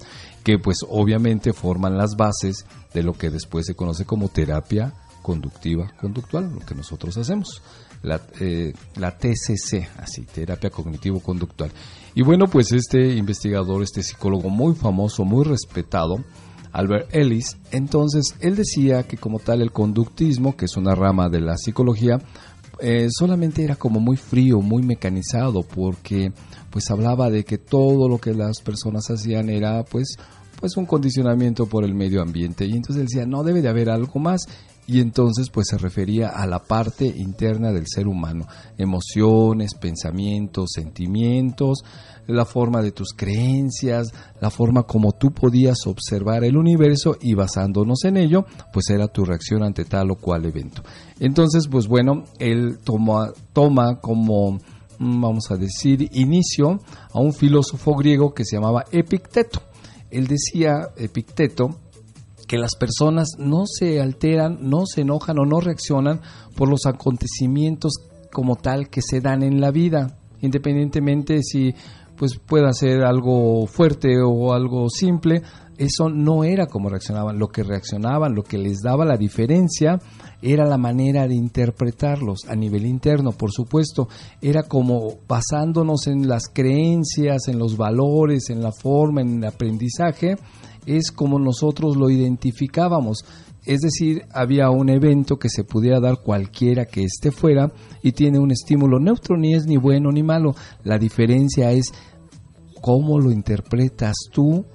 [0.48, 5.92] que pues obviamente forman las bases de lo que después se conoce como terapia conductiva
[6.00, 7.62] conductual, lo que nosotros hacemos.
[8.02, 11.70] La, eh, TCC, así, terapia cognitivo-conductual.
[12.16, 16.24] Y bueno, pues este investigador, este psicólogo muy famoso, muy respetado,
[16.72, 21.42] Albert Ellis, entonces él decía que como tal el conductismo, que es una rama de
[21.42, 22.20] la psicología,
[22.80, 26.32] eh, solamente era como muy frío, muy mecanizado, porque
[26.70, 30.16] pues hablaba de que todo lo que las personas hacían era pues
[30.60, 34.20] pues un condicionamiento por el medio ambiente y entonces decía no debe de haber algo
[34.20, 34.48] más
[34.88, 38.48] y entonces pues se refería a la parte interna del ser humano,
[38.78, 41.84] emociones, pensamientos, sentimientos,
[42.26, 48.06] la forma de tus creencias, la forma como tú podías observar el universo y basándonos
[48.06, 50.84] en ello, pues era tu reacción ante tal o cual evento.
[51.20, 54.54] Entonces, pues bueno, él toma, toma como,
[55.00, 56.80] mm, vamos a decir, inicio
[57.12, 59.62] a un filósofo griego que se llamaba Epicteto.
[60.12, 61.80] Él decía, Epicteto,
[62.48, 66.22] que las personas no se alteran, no se enojan o no reaccionan
[66.56, 67.94] por los acontecimientos
[68.32, 71.76] como tal que se dan en la vida, independientemente si
[72.16, 75.44] pues pueda ser algo fuerte o algo simple,
[75.78, 80.00] eso no era como reaccionaban, lo que reaccionaban, lo que les daba la diferencia
[80.42, 84.08] era la manera de interpretarlos a nivel interno, por supuesto,
[84.42, 90.38] era como basándonos en las creencias, en los valores, en la forma, en el aprendizaje,
[90.86, 93.26] es como nosotros lo identificábamos.
[93.66, 97.72] Es decir, había un evento que se pudiera dar cualquiera que esté fuera
[98.02, 100.56] y tiene un estímulo neutro, ni es ni bueno ni malo.
[100.84, 101.94] La diferencia es
[102.82, 104.66] cómo lo interpretas tú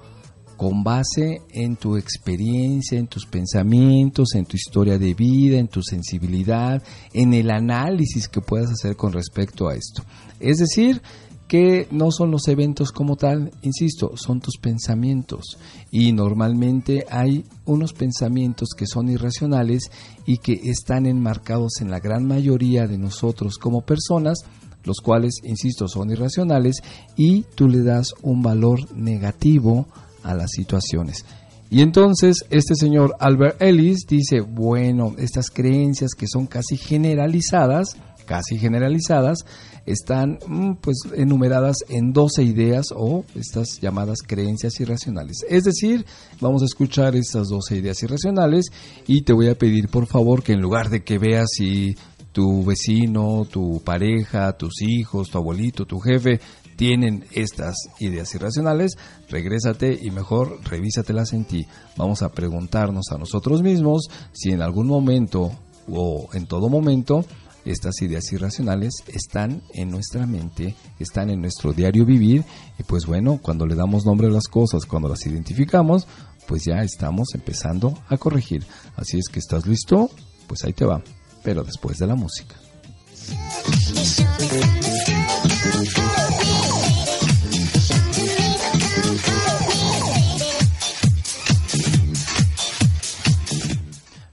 [0.63, 5.83] con base en tu experiencia, en tus pensamientos, en tu historia de vida, en tu
[5.83, 6.81] sensibilidad,
[7.13, 10.05] en el análisis que puedas hacer con respecto a esto.
[10.39, 11.03] Es decir,
[11.49, 15.59] que no son los eventos como tal, insisto, son tus pensamientos.
[15.91, 19.91] Y normalmente hay unos pensamientos que son irracionales
[20.27, 24.45] y que están enmarcados en la gran mayoría de nosotros como personas,
[24.85, 26.77] los cuales, insisto, son irracionales
[27.17, 29.89] y tú le das un valor negativo
[30.23, 31.25] a las situaciones.
[31.71, 37.97] Y entonces este señor Albert Ellis dice, bueno, estas creencias que son casi generalizadas,
[38.27, 39.47] casi generalizadas,
[39.87, 45.45] están mm, pues enumeradas en 12 ideas o estas llamadas creencias irracionales.
[45.49, 46.05] Es decir,
[46.41, 48.67] vamos a escuchar estas 12 ideas irracionales
[49.07, 51.97] y te voy a pedir por favor que en lugar de que veas si
[52.33, 56.41] tu vecino, tu pareja, tus hijos, tu abuelito, tu jefe
[56.77, 58.97] tienen estas ideas irracionales,
[59.29, 61.67] regrésate y mejor revísatelas en ti.
[61.97, 65.53] Vamos a preguntarnos a nosotros mismos si en algún momento
[65.89, 67.25] o en todo momento
[67.65, 72.45] estas ideas irracionales están en nuestra mente, están en nuestro diario vivir
[72.79, 76.09] y pues bueno, cuando le damos nombre a las cosas, cuando las identificamos,
[76.49, 78.67] pues ya estamos empezando a corregir.
[78.97, 80.11] Así es que estás listo,
[80.49, 81.03] pues ahí te va,
[81.43, 82.57] pero después de la música.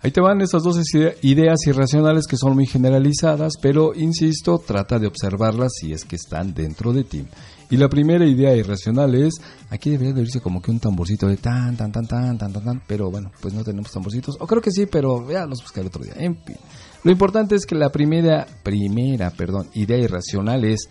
[0.02, 0.78] Ahí te van esas dos
[1.22, 6.54] ideas irracionales que son muy generalizadas, pero insisto, trata de observarlas si es que están
[6.54, 7.26] dentro de ti.
[7.70, 9.36] Y la primera idea irracional es,
[9.70, 12.64] aquí debería de oírse como que un tamborcito de tan, tan, tan, tan, tan, tan,
[12.64, 15.88] tan, pero bueno, pues no tenemos tamborcitos, o creo que sí, pero ya los buscaré
[15.88, 16.14] otro día.
[16.18, 16.58] En fin,
[17.04, 20.90] lo importante es que la primera, primera, perdón, idea irracional es,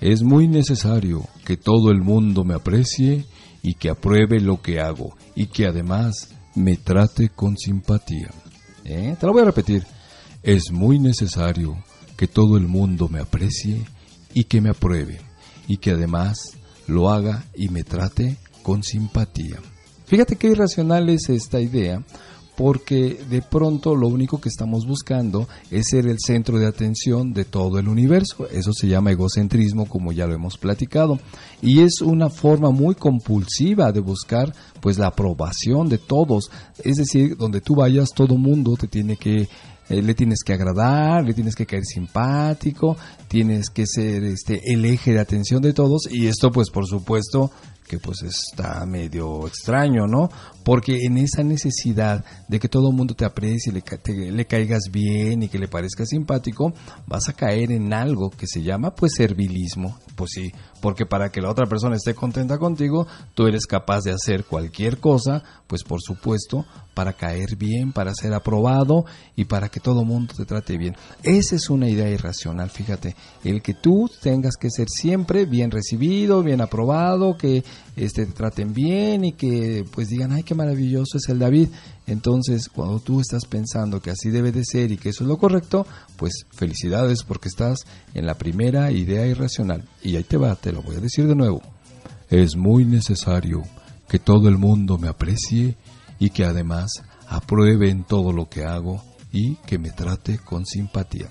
[0.00, 3.24] es muy necesario que todo el mundo me aprecie
[3.62, 8.30] y que apruebe lo que hago y que además me trate con simpatía.
[8.84, 9.16] ¿Eh?
[9.18, 9.84] Te lo voy a repetir.
[10.42, 11.76] Es muy necesario
[12.16, 13.84] que todo el mundo me aprecie
[14.34, 15.20] y que me apruebe,
[15.66, 19.56] y que además lo haga y me trate con simpatía.
[20.06, 22.02] Fíjate qué irracional es esta idea,
[22.58, 27.44] porque de pronto lo único que estamos buscando es ser el centro de atención de
[27.44, 28.48] todo el universo.
[28.50, 31.20] Eso se llama egocentrismo, como ya lo hemos platicado,
[31.62, 36.50] y es una forma muy compulsiva de buscar pues la aprobación de todos,
[36.82, 39.48] es decir, donde tú vayas todo mundo te tiene que
[39.88, 42.96] eh, le tienes que agradar, le tienes que caer simpático,
[43.28, 47.52] tienes que ser este el eje de atención de todos y esto pues por supuesto
[47.88, 50.30] que pues está medio extraño, ¿no?
[50.64, 55.42] Porque en esa necesidad de que todo el mundo te aprecie, le, le caigas bien
[55.42, 56.72] y que le parezca simpático,
[57.06, 59.98] vas a caer en algo que se llama pues servilismo.
[60.16, 64.12] Pues sí, porque para que la otra persona esté contenta contigo, tú eres capaz de
[64.12, 69.04] hacer cualquier cosa, pues por supuesto, para caer bien, para ser aprobado
[69.36, 70.96] y para que todo el mundo te trate bien.
[71.22, 76.42] Esa es una idea irracional, fíjate, el que tú tengas que ser siempre bien recibido,
[76.42, 77.62] bien aprobado, que
[77.98, 81.68] este, te traten bien y que pues digan, ay, qué maravilloso es el David.
[82.06, 85.36] Entonces, cuando tú estás pensando que así debe de ser y que eso es lo
[85.36, 85.86] correcto,
[86.16, 87.80] pues felicidades porque estás
[88.14, 89.88] en la primera idea irracional.
[90.02, 91.60] Y ahí te va, te lo voy a decir de nuevo.
[92.30, 93.62] Es muy necesario
[94.08, 95.76] que todo el mundo me aprecie
[96.18, 96.90] y que además
[97.28, 101.28] apruebe en todo lo que hago y que me trate con simpatía.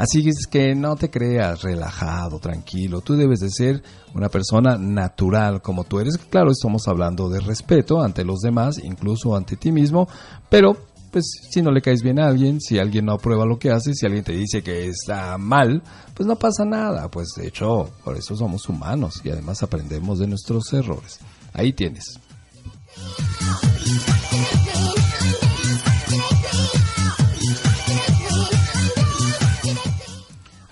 [0.00, 3.02] Así es que no te creas relajado, tranquilo.
[3.02, 3.82] Tú debes de ser
[4.14, 6.16] una persona natural como tú eres.
[6.16, 10.08] Claro, estamos hablando de respeto ante los demás, incluso ante ti mismo,
[10.48, 10.74] pero
[11.10, 13.98] pues si no le caes bien a alguien, si alguien no aprueba lo que haces,
[13.98, 15.82] si alguien te dice que está mal,
[16.14, 17.10] pues no pasa nada.
[17.10, 21.18] Pues de hecho, por eso somos humanos y además aprendemos de nuestros errores.
[21.52, 22.18] Ahí tienes.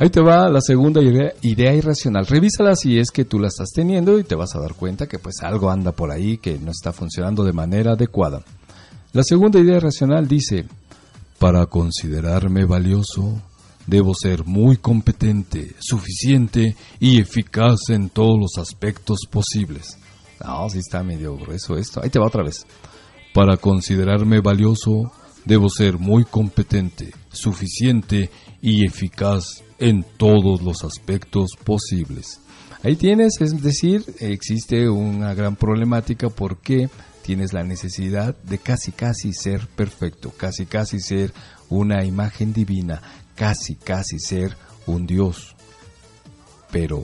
[0.01, 2.25] Ahí te va la segunda idea, idea, irracional.
[2.25, 5.19] Revísala si es que tú la estás teniendo y te vas a dar cuenta que
[5.19, 8.43] pues algo anda por ahí que no está funcionando de manera adecuada.
[9.13, 10.67] La segunda idea irracional dice,
[11.41, 13.43] para considerarme valioso,
[13.89, 19.99] debo ser muy competente, suficiente y eficaz en todos los aspectos posibles.
[20.45, 22.01] No, sí está medio grueso esto.
[22.01, 22.67] Ahí te va otra vez.
[23.35, 25.11] Para considerarme valioso,
[25.45, 28.31] debo ser muy competente, suficiente
[28.61, 32.41] y eficaz en todos los aspectos posibles.
[32.83, 36.89] Ahí tienes, es decir, existe una gran problemática porque
[37.23, 41.33] tienes la necesidad de casi casi ser perfecto, casi casi ser
[41.69, 43.03] una imagen divina,
[43.35, 44.57] casi casi ser
[44.87, 45.57] un Dios.
[46.71, 47.03] Pero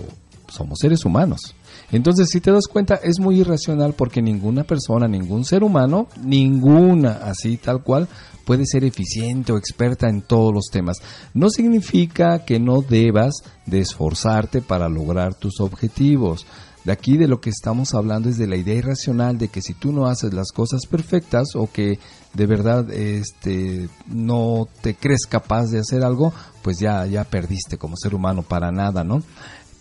[0.49, 1.55] somos seres humanos.
[1.91, 7.19] Entonces, si te das cuenta, es muy irracional porque ninguna persona, ningún ser humano, ninguna
[7.25, 8.09] así tal cual,
[8.45, 10.99] puede ser eficiente o experta en todos los temas.
[11.33, 13.35] No significa que no debas
[13.67, 16.47] de esforzarte para lograr tus objetivos.
[16.85, 19.73] De aquí de lo que estamos hablando es de la idea irracional de que si
[19.73, 21.99] tú no haces las cosas perfectas o que
[22.35, 27.97] de verdad este no te crees capaz de hacer algo, pues ya ya perdiste como
[27.97, 29.23] ser humano para nada, ¿no?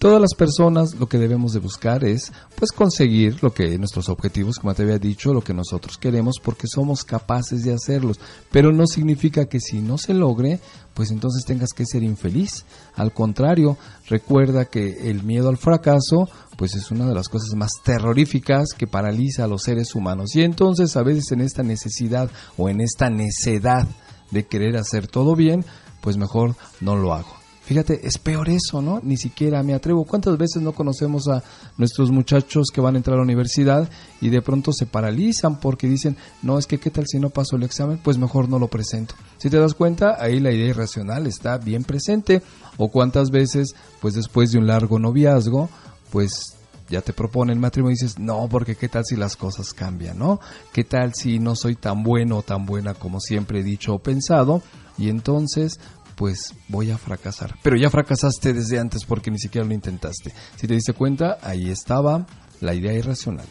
[0.03, 4.59] Todas las personas lo que debemos de buscar es pues conseguir lo que nuestros objetivos,
[4.59, 8.19] como te había dicho, lo que nosotros queremos porque somos capaces de hacerlos,
[8.51, 10.59] pero no significa que si no se logre,
[10.93, 12.65] pues entonces tengas que ser infeliz.
[12.95, 13.77] Al contrario,
[14.09, 16.27] recuerda que el miedo al fracaso
[16.57, 20.35] pues es una de las cosas más terroríficas que paraliza a los seres humanos.
[20.35, 23.87] Y entonces a veces en esta necesidad o en esta necedad
[24.31, 25.63] de querer hacer todo bien,
[26.01, 27.42] pues mejor no lo hago.
[27.65, 28.99] Fíjate, es peor eso, ¿no?
[29.01, 30.03] Ni siquiera me atrevo.
[30.03, 31.41] ¿Cuántas veces no conocemos a
[31.77, 33.89] nuestros muchachos que van a entrar a la universidad
[34.19, 37.55] y de pronto se paralizan porque dicen, no, es que qué tal si no paso
[37.55, 37.99] el examen?
[38.03, 39.15] Pues mejor no lo presento.
[39.37, 42.41] Si te das cuenta, ahí la idea irracional está bien presente.
[42.75, 45.69] O cuántas veces, pues después de un largo noviazgo,
[46.11, 46.57] pues
[46.89, 50.41] ya te proponen matrimonio y dices, no, porque qué tal si las cosas cambian, ¿no?
[50.73, 53.99] ¿Qué tal si no soy tan bueno o tan buena como siempre he dicho o
[53.99, 54.61] pensado?
[54.97, 55.79] Y entonces,
[56.15, 57.55] pues voy a fracasar.
[57.63, 60.33] Pero ya fracasaste desde antes porque ni siquiera lo intentaste.
[60.55, 62.25] Si te diste cuenta, ahí estaba
[62.61, 63.47] la idea irracional.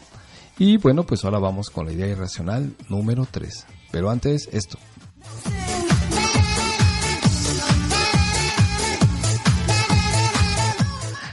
[0.57, 3.65] Y bueno, pues ahora vamos con la idea irracional número 3.
[3.91, 4.77] Pero antes, esto.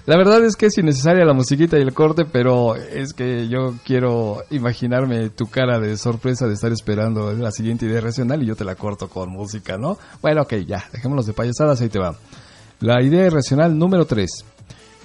[0.06, 3.74] La verdad es que es innecesaria la musiquita y el corte, pero es que yo
[3.84, 8.56] quiero imaginarme tu cara de sorpresa de estar esperando la siguiente idea racional y yo
[8.56, 9.98] te la corto con música, ¿no?
[10.22, 12.16] Bueno, ok, ya, dejémonos de payasadas, ahí te va.
[12.80, 14.44] La idea irracional número 3.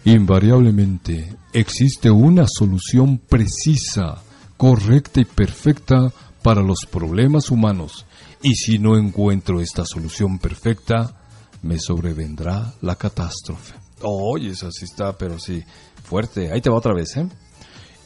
[0.06, 4.22] Invariablemente existe una solución precisa,
[4.56, 8.06] correcta y perfecta para los problemas humanos,
[8.42, 11.16] y si no encuentro esta solución perfecta,
[11.64, 13.85] me sobrevendrá la catástrofe.
[14.02, 15.64] Oye, eso sí está, pero sí,
[16.04, 16.52] fuerte.
[16.52, 17.28] Ahí te va otra vez, ¿eh?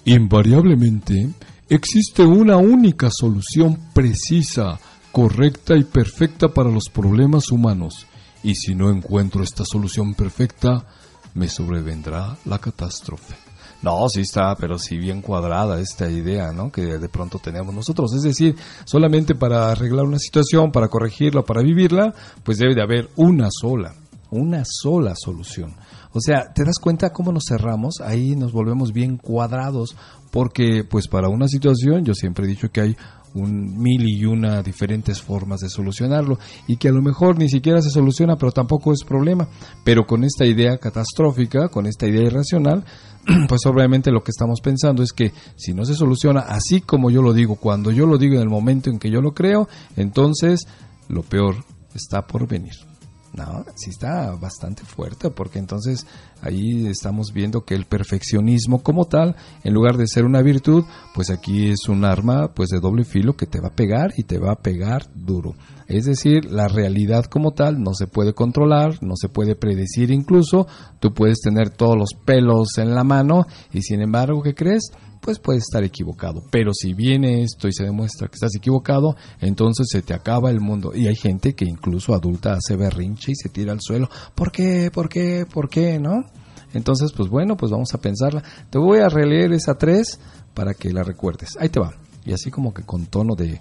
[0.05, 1.29] Invariablemente,
[1.67, 4.79] existe una única solución precisa,
[5.11, 8.07] correcta y perfecta para los problemas humanos,
[8.43, 10.85] y si no encuentro esta solución perfecta,
[11.33, 13.35] me sobrevendrá la catástrofe.
[13.81, 16.71] No, sí está, pero sí bien cuadrada esta idea, ¿no?
[16.71, 18.13] Que de pronto tenemos nosotros.
[18.13, 22.13] Es decir, solamente para arreglar una situación, para corregirla, para vivirla,
[22.43, 23.95] pues debe de haber una sola,
[24.31, 25.73] una sola solución.
[26.11, 28.01] O sea, ¿te das cuenta cómo nos cerramos?
[28.01, 29.95] Ahí nos volvemos bien cuadrados,
[30.31, 32.97] porque pues para una situación, yo siempre he dicho que hay
[33.33, 37.81] un mil y una diferentes formas de solucionarlo y que a lo mejor ni siquiera
[37.81, 39.47] se soluciona pero tampoco es problema
[39.83, 42.83] pero con esta idea catastrófica con esta idea irracional
[43.47, 47.21] pues obviamente lo que estamos pensando es que si no se soluciona así como yo
[47.21, 50.67] lo digo cuando yo lo digo en el momento en que yo lo creo entonces
[51.07, 51.63] lo peor
[51.93, 52.88] está por venir
[53.33, 56.05] no, sí está bastante fuerte porque entonces
[56.41, 61.29] ahí estamos viendo que el perfeccionismo como tal, en lugar de ser una virtud, pues
[61.29, 64.39] aquí es un arma pues de doble filo que te va a pegar y te
[64.39, 65.55] va a pegar duro.
[65.87, 70.67] Es decir, la realidad como tal no se puede controlar, no se puede predecir incluso,
[70.99, 74.91] tú puedes tener todos los pelos en la mano y sin embargo, ¿qué crees?
[75.21, 76.43] Pues puedes estar equivocado.
[76.49, 80.61] Pero si viene esto y se demuestra que estás equivocado, entonces se te acaba el
[80.61, 80.91] mundo.
[80.95, 84.09] Y hay gente que incluso adulta hace berrinche y se tira al suelo.
[84.35, 84.89] ¿Por qué?
[84.91, 85.45] ¿Por qué?
[85.51, 85.99] ¿Por qué?
[85.99, 86.25] ¿No?
[86.73, 88.43] Entonces, pues bueno, pues vamos a pensarla.
[88.69, 90.19] Te voy a releer esa tres
[90.53, 91.57] para que la recuerdes.
[91.59, 91.93] Ahí te va.
[92.25, 93.59] Y así como que con tono de,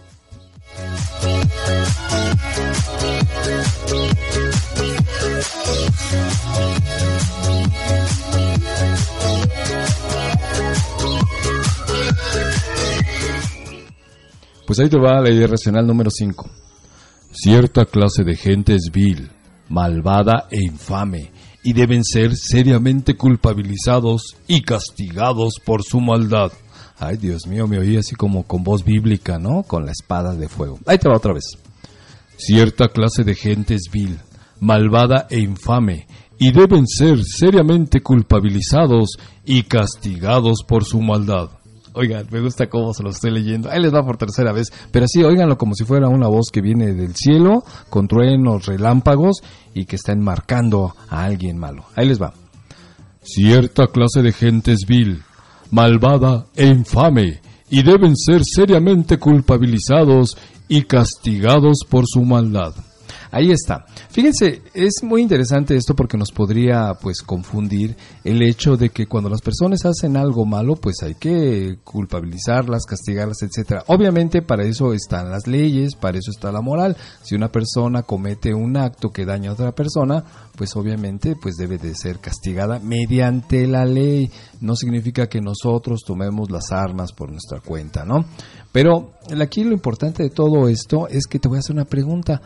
[14.67, 16.49] Pues ahí te va la idea racional número 5.
[17.31, 19.29] Cierta clase de gente es vil,
[19.69, 21.31] malvada e infame,
[21.63, 26.51] y deben ser seriamente culpabilizados y castigados por su maldad.
[26.99, 29.63] Ay, Dios mío, me oí así como con voz bíblica, ¿no?
[29.63, 30.79] Con la espada de fuego.
[30.85, 31.43] Ahí te va otra vez.
[32.37, 34.17] Cierta clase de gente es vil,
[34.59, 36.07] malvada e infame,
[36.39, 41.49] y deben ser seriamente culpabilizados y castigados por su maldad.
[41.93, 43.71] Oigan, me gusta cómo se lo estoy leyendo.
[43.71, 44.67] Ahí les va por tercera vez.
[44.91, 49.41] Pero sí, oiganlo como si fuera una voz que viene del cielo, con truenos, relámpagos,
[49.73, 51.85] y que está enmarcando a alguien malo.
[51.95, 52.33] Ahí les va.
[53.23, 55.23] Cierta clase de gente es vil,
[55.71, 57.39] malvada e infame,
[57.69, 60.37] y deben ser seriamente culpabilizados
[60.67, 62.73] y castigados por su maldad.
[63.31, 63.85] Ahí está.
[64.09, 69.29] Fíjense, es muy interesante esto porque nos podría pues confundir el hecho de que cuando
[69.29, 73.83] las personas hacen algo malo, pues hay que culpabilizarlas, castigarlas, etcétera.
[73.87, 76.95] Obviamente para eso están las leyes, para eso está la moral.
[77.23, 80.23] Si una persona comete un acto que daña a otra persona,
[80.55, 84.31] pues obviamente pues debe de ser castigada mediante la ley.
[84.61, 88.25] No significa que nosotros tomemos las armas por nuestra cuenta, ¿no?
[88.71, 92.41] Pero aquí lo importante de todo esto es que te voy a hacer una pregunta.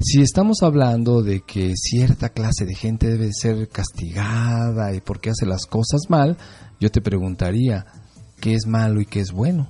[0.00, 5.44] Si estamos hablando de que cierta clase de gente debe ser castigada y porque hace
[5.44, 6.36] las cosas mal,
[6.78, 7.84] yo te preguntaría,
[8.40, 9.68] ¿qué es malo y qué es bueno?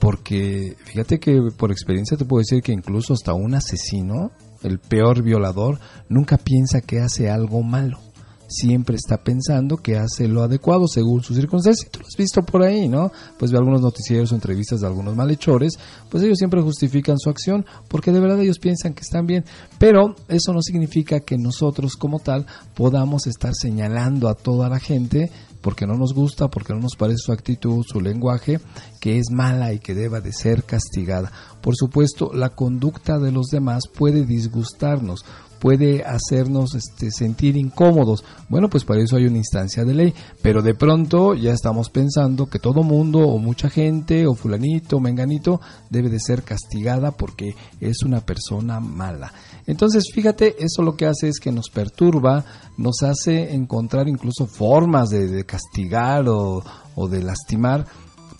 [0.00, 4.32] Porque fíjate que por experiencia te puedo decir que incluso hasta un asesino,
[4.64, 5.78] el peor violador,
[6.08, 8.00] nunca piensa que hace algo malo
[8.48, 11.90] siempre está pensando que hace lo adecuado según sus circunstancias.
[11.90, 13.10] Tú lo has visto por ahí, ¿no?
[13.38, 15.78] Pues ve algunos noticieros o entrevistas de algunos malhechores,
[16.10, 19.44] pues ellos siempre justifican su acción porque de verdad ellos piensan que están bien.
[19.78, 25.30] Pero eso no significa que nosotros como tal podamos estar señalando a toda la gente
[25.64, 28.60] porque no nos gusta, porque no nos parece su actitud, su lenguaje,
[29.00, 31.32] que es mala y que deba de ser castigada.
[31.62, 35.24] Por supuesto, la conducta de los demás puede disgustarnos,
[35.64, 38.22] puede hacernos este, sentir incómodos.
[38.50, 42.50] Bueno, pues para eso hay una instancia de ley, pero de pronto ya estamos pensando
[42.50, 47.56] que todo mundo o mucha gente o fulanito o menganito debe de ser castigada porque
[47.80, 49.32] es una persona mala.
[49.66, 52.44] Entonces, fíjate, eso lo que hace es que nos perturba,
[52.76, 56.62] nos hace encontrar incluso formas de, castigar o,
[56.94, 57.86] o de lastimar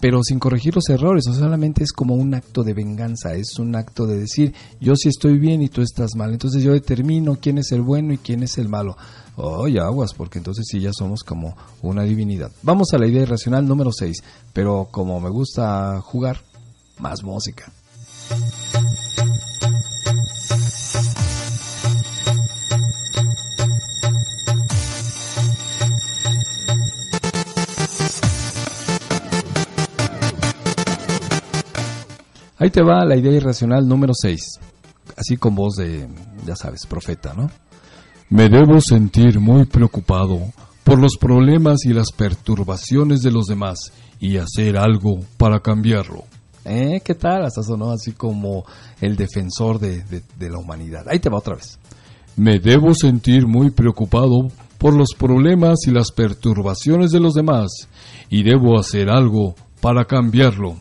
[0.05, 3.75] pero sin corregir los errores, o solamente es como un acto de venganza, es un
[3.75, 7.57] acto de decir, yo sí estoy bien y tú estás mal, entonces yo determino quién
[7.57, 8.99] es el bueno y quién es el malo.
[9.37, 12.53] Oye, aguas, porque entonces sí ya somos como una divinidad.
[12.63, 16.37] Vamos a la idea irracional número 6, pero como me gusta jugar,
[16.99, 17.73] más música.
[32.65, 34.59] Ahí te va la idea irracional número 6,
[35.19, 36.09] así con voz de,
[36.47, 37.51] ya sabes, profeta, ¿no?
[38.31, 40.41] Me debo sentir muy preocupado
[40.83, 46.25] por los problemas y las perturbaciones de los demás y hacer algo para cambiarlo.
[46.65, 47.03] ¿Eh?
[47.05, 47.45] ¿Qué tal?
[47.45, 48.65] Hasta sonó así como
[48.99, 51.07] el defensor de, de la humanidad.
[51.11, 51.79] Ahí te va otra vez.
[52.35, 54.49] Me debo sentir muy preocupado
[54.79, 57.91] por los problemas y las perturbaciones de los demás
[58.31, 60.77] y debo hacer algo para cambiarlo.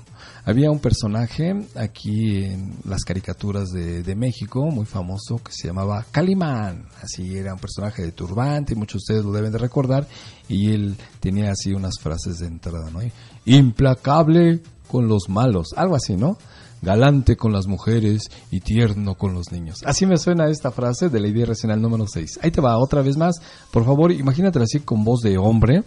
[0.46, 6.86] Había un personaje aquí en las caricaturas de, México, muy famoso, que se llamaba Calimán.
[7.02, 10.06] Así era un personaje de turbante, muchos de ustedes lo deben de recordar.
[10.50, 13.00] Y él tenía así unas frases de entrada, ¿no?
[13.46, 16.38] Implacable con los malos, algo así, ¿no?
[16.82, 19.78] galante con las mujeres y tierno con los niños.
[19.86, 22.39] Así me suena esta frase de la idea racional número 6.
[22.44, 23.41] Ahí te va otra vez más.
[23.72, 25.84] Por favor, imagínate así con voz de hombre.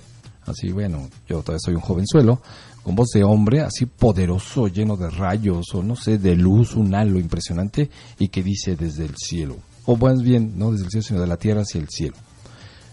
[0.47, 2.41] Así, bueno, yo todavía soy un jovenzuelo
[2.87, 6.95] con voz de hombre, así poderoso, lleno de rayos o no sé, de luz, un
[6.95, 9.57] halo impresionante y que dice desde el cielo,
[9.87, 12.15] o más bien, no desde el cielo, sino de la tierra hacia el cielo.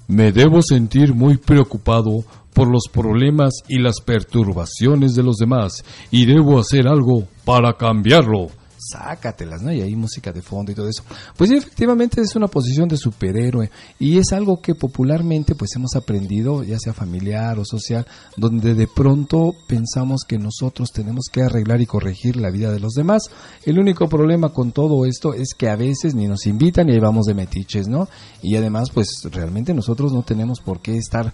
[0.07, 2.23] Me debo sentir muy preocupado
[2.55, 8.47] por los problemas y las perturbaciones de los demás y debo hacer algo para cambiarlo
[8.91, 9.71] sácatelas, ¿no?
[9.71, 11.03] Y hay música de fondo y todo eso.
[11.37, 13.69] Pues sí, efectivamente es una posición de superhéroe
[13.99, 18.05] y es algo que popularmente pues hemos aprendido, ya sea familiar o social,
[18.37, 22.93] donde de pronto pensamos que nosotros tenemos que arreglar y corregir la vida de los
[22.93, 23.23] demás.
[23.65, 26.99] El único problema con todo esto es que a veces ni nos invitan y ahí
[26.99, 28.07] vamos de metiches, ¿no?
[28.41, 31.33] Y además pues realmente nosotros no tenemos por qué estar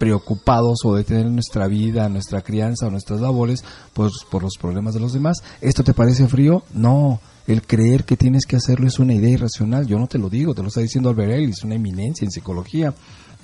[0.00, 4.94] preocupados o de tener nuestra vida, nuestra crianza o nuestras labores pues, por los problemas
[4.94, 5.36] de los demás.
[5.60, 6.62] ¿Esto te parece frío?
[6.72, 9.86] No, el creer que tienes que hacerlo es una idea irracional.
[9.86, 12.94] Yo no te lo digo, te lo está diciendo Albert Ellis, una eminencia en psicología.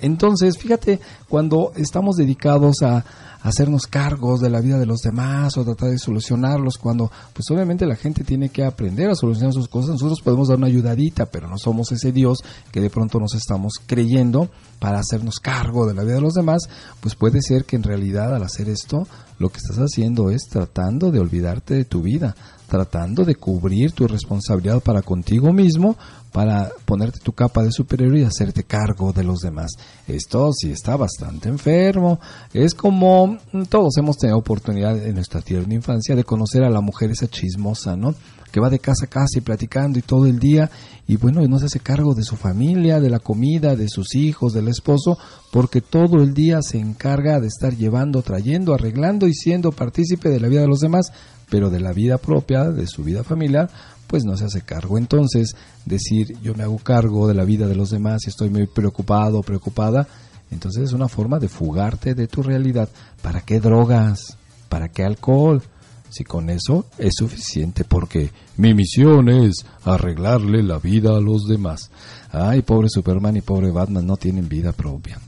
[0.01, 3.03] Entonces, fíjate, cuando estamos dedicados a,
[3.41, 7.85] hacernos cargos de la vida de los demás o tratar de solucionarlos, cuando pues obviamente
[7.85, 11.47] la gente tiene que aprender a solucionar sus cosas, nosotros podemos dar una ayudadita, pero
[11.47, 12.39] no somos ese Dios
[12.71, 16.63] que de pronto nos estamos creyendo para hacernos cargo de la vida de los demás,
[16.99, 19.07] pues puede ser que en realidad al hacer esto
[19.39, 22.35] lo que estás haciendo es tratando de olvidarte de tu vida,
[22.67, 25.95] tratando de cubrir tu responsabilidad para contigo mismo,
[26.37, 29.71] para ponerte tu capa de superior y hacerte cargo de los demás.
[30.07, 32.19] Esto sí está bastante enfermo.
[32.53, 36.79] Es como mm, todos hemos tenido oportunidad en nuestra tierna infancia de conocer a la
[36.79, 38.13] mujer esa chismosa, ¿no?
[38.51, 40.69] Que va de casa a casa y platicando y todo el día
[41.07, 44.53] y bueno, no se hace cargo de su familia, de la comida, de sus hijos,
[44.53, 45.17] del esposo,
[45.51, 50.39] porque todo el día se encarga de estar llevando, trayendo, arreglando y siendo partícipe de
[50.39, 51.11] la vida de los demás,
[51.49, 53.69] pero de la vida propia, de su vida familiar,
[54.07, 54.97] pues no se hace cargo.
[54.97, 55.55] Entonces,
[55.85, 59.41] decir yo me hago cargo de la vida de los demás y estoy muy preocupado
[59.41, 60.07] preocupada,
[60.49, 62.89] entonces es una forma de fugarte de tu realidad.
[63.21, 64.37] ¿Para qué drogas?
[64.69, 65.61] ¿Para qué alcohol?
[66.09, 71.91] Si con eso es suficiente porque mi misión es arreglarle la vida a los demás.
[72.31, 75.19] Ay, pobre Superman y pobre Batman no tienen vida propia.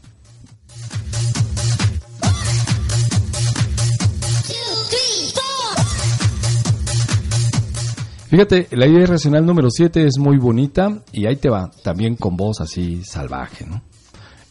[8.30, 12.38] Fíjate, la idea irracional número 7 es muy bonita y ahí te va, también con
[12.38, 13.82] voz así salvaje, ¿no?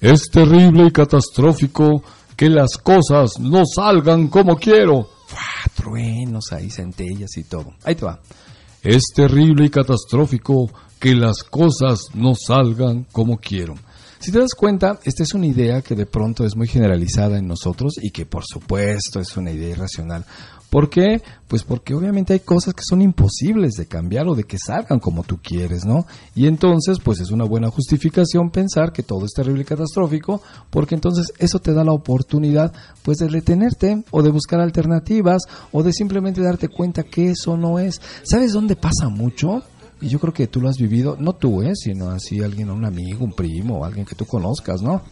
[0.00, 2.02] Es terrible y catastrófico
[2.36, 5.08] que las cosas no salgan como quiero.
[5.76, 7.74] Truenos ahí, centellas y todo.
[7.84, 8.18] Ahí te va.
[8.82, 13.76] Es terrible y catastrófico que las cosas no salgan como quiero.
[14.18, 17.46] Si te das cuenta, esta es una idea que de pronto es muy generalizada en
[17.46, 20.24] nosotros y que por supuesto es una idea irracional.
[20.70, 21.22] ¿Por qué?
[21.46, 25.22] Pues porque obviamente hay cosas que son imposibles de cambiar o de que salgan como
[25.22, 26.06] tú quieres, ¿no?
[26.34, 30.94] Y entonces, pues es una buena justificación pensar que todo es terrible y catastrófico, porque
[30.94, 35.42] entonces eso te da la oportunidad, pues de detenerte o de buscar alternativas
[35.72, 38.00] o de simplemente darte cuenta que eso no es.
[38.22, 39.62] ¿Sabes dónde pasa mucho?
[40.00, 41.72] Y yo creo que tú lo has vivido, no tú, ¿eh?
[41.74, 45.02] sino así alguien, un amigo, un primo, alguien que tú conozcas, ¿no?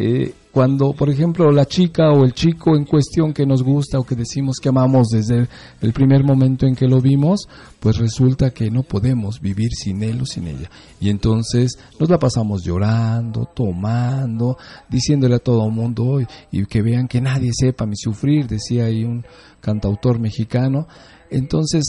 [0.00, 4.04] Eh, cuando, por ejemplo, la chica o el chico en cuestión que nos gusta o
[4.04, 5.48] que decimos que amamos desde
[5.80, 7.48] el primer momento en que lo vimos,
[7.80, 10.70] pues resulta que no podemos vivir sin él o sin ella.
[11.00, 14.56] Y entonces nos la pasamos llorando, tomando,
[14.88, 16.20] diciéndole a todo mundo
[16.52, 19.24] y, que vean que nadie sepa mi sufrir, decía ahí un
[19.60, 20.86] cantautor mexicano.
[21.28, 21.84] Entonces,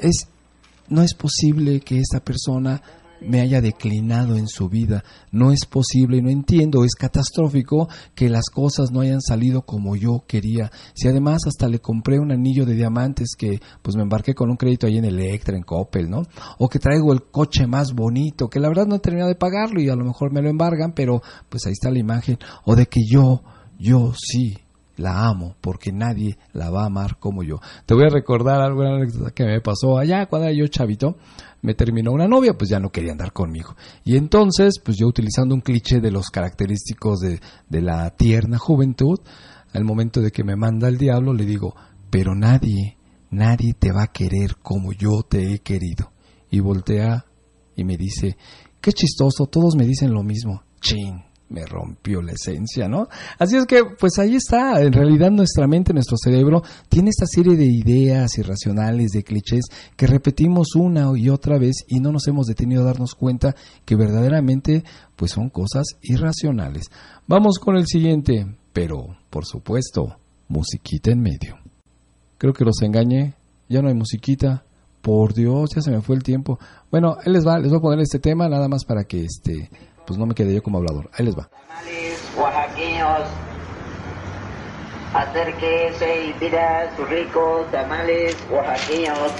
[0.00, 0.26] es,
[0.88, 2.80] no es posible que esta persona
[3.26, 5.04] me haya declinado en su vida.
[5.30, 10.24] No es posible no entiendo, es catastrófico que las cosas no hayan salido como yo
[10.26, 10.70] quería.
[10.94, 14.56] Si además hasta le compré un anillo de diamantes que pues me embarqué con un
[14.56, 16.22] crédito ahí en Electra, en Coppel, ¿no?
[16.58, 19.80] O que traigo el coche más bonito, que la verdad no he terminado de pagarlo
[19.80, 22.38] y a lo mejor me lo embargan, pero pues ahí está la imagen.
[22.64, 23.42] O de que yo,
[23.78, 24.58] yo sí
[24.96, 27.60] la amo porque nadie la va a amar como yo.
[27.86, 31.16] Te voy a recordar alguna anécdota que me pasó allá cuando era yo chavito
[31.62, 33.76] me terminó una novia, pues ya no quería andar conmigo.
[34.04, 39.20] Y entonces, pues yo utilizando un cliché de los característicos de, de la tierna juventud,
[39.72, 41.74] al momento de que me manda el diablo, le digo,
[42.10, 42.98] pero nadie,
[43.30, 46.12] nadie te va a querer como yo te he querido.
[46.50, 47.24] Y voltea
[47.76, 48.36] y me dice,
[48.80, 50.64] qué chistoso, todos me dicen lo mismo.
[50.80, 51.22] Chin,
[51.52, 53.08] me rompió la esencia, ¿no?
[53.38, 57.56] Así es que, pues ahí está, en realidad nuestra mente, nuestro cerebro, tiene esta serie
[57.56, 59.64] de ideas irracionales, de clichés,
[59.96, 63.96] que repetimos una y otra vez y no nos hemos detenido a darnos cuenta que
[63.96, 64.84] verdaderamente,
[65.16, 66.90] pues son cosas irracionales.
[67.26, 70.16] Vamos con el siguiente, pero, por supuesto,
[70.48, 71.58] musiquita en medio.
[72.38, 73.34] Creo que los engañé,
[73.68, 74.64] ya no hay musiquita,
[75.02, 76.58] por Dios, ya se me fue el tiempo.
[76.90, 79.68] Bueno, él les va, les voy a poner este tema nada más para que este
[80.06, 81.10] pues no me quedé yo como hablador.
[81.12, 81.48] Ahí les va.
[81.68, 83.28] Tamales oaxaqueños,
[85.14, 89.32] acérquese y pida sus ricos tamales oaxaqueños.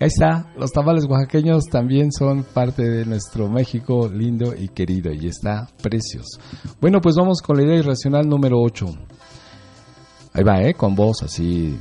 [0.00, 5.26] Ahí está, los tamales oaxaqueños también son parte de nuestro México lindo y querido y
[5.26, 6.38] está precioso.
[6.80, 8.86] Bueno, pues vamos con la idea irracional número 8.
[10.34, 10.74] Ahí va, ¿eh?
[10.74, 11.76] Con voz así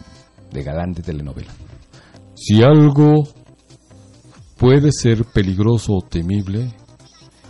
[0.51, 1.51] de galante telenovela.
[2.33, 3.23] Si algo
[4.57, 6.73] puede ser peligroso o temible,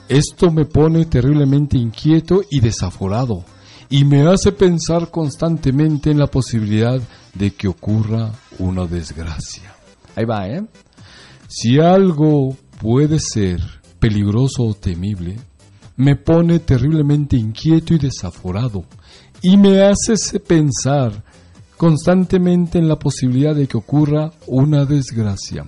[0.10, 3.43] esto me pone terriblemente inquieto y desaforado
[3.89, 6.99] y me hace pensar constantemente en la posibilidad
[7.34, 9.74] de que ocurra una desgracia.
[10.16, 10.66] Ahí va, ¿eh?
[11.47, 13.62] Si algo puede ser
[13.99, 15.38] peligroso o temible,
[15.95, 18.84] me pone terriblemente inquieto y desaforado
[19.41, 21.24] y me hace pensar
[21.78, 25.66] constantemente en la posibilidad de que ocurra una desgracia.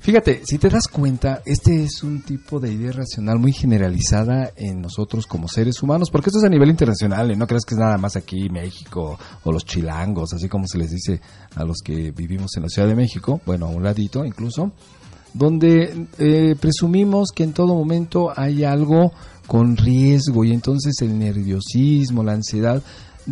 [0.00, 4.80] Fíjate, si te das cuenta, este es un tipo de idea racional muy generalizada en
[4.80, 7.78] nosotros como seres humanos, porque esto es a nivel internacional, y no creas que es
[7.78, 11.20] nada más aquí México o los chilangos, así como se les dice
[11.54, 14.72] a los que vivimos en la Ciudad de México, bueno, a un ladito incluso,
[15.34, 19.12] donde eh, presumimos que en todo momento hay algo
[19.46, 22.82] con riesgo y entonces el nerviosismo, la ansiedad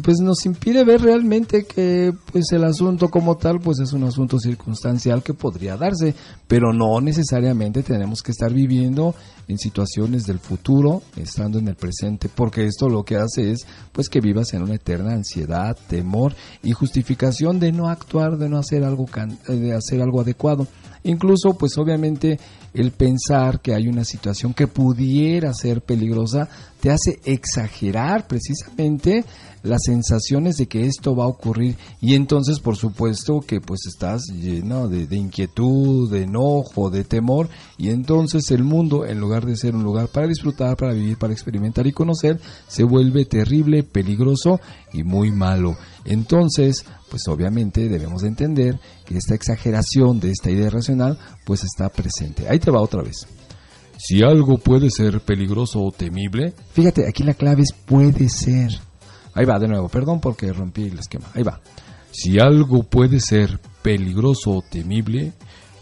[0.03, 4.39] pues nos impide ver realmente que pues el asunto como tal pues es un asunto
[4.39, 6.15] circunstancial que podría darse,
[6.47, 9.15] pero no necesariamente tenemos que estar viviendo
[9.49, 14.09] en situaciones del futuro, estando en el presente, porque esto lo que hace es pues
[14.09, 18.85] que vivas en una eterna ansiedad, temor y justificación de no actuar, de no hacer
[18.85, 19.07] algo
[19.49, 20.67] de hacer algo adecuado.
[21.09, 22.39] Incluso pues obviamente
[22.75, 26.51] el pensar que hay una situación que pudiera ser peligrosa
[26.81, 29.25] te hace exagerar precisamente
[29.63, 34.23] las sensaciones de que esto va a ocurrir y entonces por supuesto que pues estás
[34.27, 37.49] lleno de, inquietud, de enojo, de temor
[37.79, 41.33] y entonces el mundo en lugar de ser un lugar para disfrutar, para vivir, para
[41.33, 44.61] experimentar y conocer, se vuelve terrible, peligroso
[44.93, 45.75] y muy malo.
[46.05, 51.89] Entonces, pues obviamente debemos de entender que esta exageración de esta idea racional pues está
[51.89, 52.49] presente.
[52.49, 53.27] Ahí te va otra vez.
[53.99, 58.71] Si algo puede ser peligroso o temible, fíjate, aquí la clave es puede ser.
[59.35, 61.27] Ahí va de nuevo, perdón porque rompí el esquema.
[61.35, 61.61] Ahí va.
[62.11, 65.33] Si algo puede ser peligroso o temible,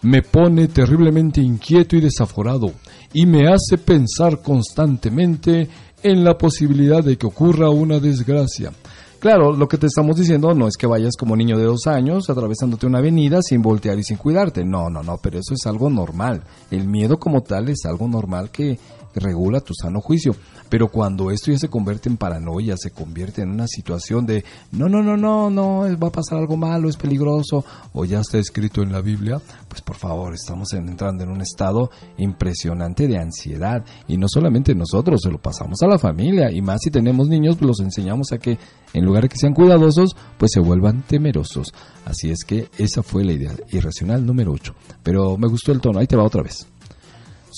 [0.03, 2.72] me pone terriblemente inquieto y desaforado
[3.12, 5.68] y me hace pensar constantemente
[6.03, 8.72] en la posibilidad de que ocurra una desgracia.
[9.18, 12.28] Claro, lo que te estamos diciendo no es que vayas como niño de dos años
[12.28, 14.62] atravesándote una avenida sin voltear y sin cuidarte.
[14.62, 16.42] No, no, no, pero eso es algo normal.
[16.70, 18.78] El miedo como tal es algo normal que
[19.20, 20.34] regula tu sano juicio.
[20.68, 24.88] Pero cuando esto ya se convierte en paranoia, se convierte en una situación de no,
[24.88, 28.82] no, no, no, no, va a pasar algo malo, es peligroso, o ya está escrito
[28.82, 33.84] en la Biblia, pues por favor, estamos entrando en un estado impresionante de ansiedad.
[34.08, 37.56] Y no solamente nosotros, se lo pasamos a la familia, y más si tenemos niños,
[37.56, 38.58] pues los enseñamos a que
[38.92, 41.72] en lugar de que sean cuidadosos, pues se vuelvan temerosos.
[42.04, 44.74] Así es que esa fue la idea irracional número 8.
[45.02, 46.66] Pero me gustó el tono, ahí te va otra vez.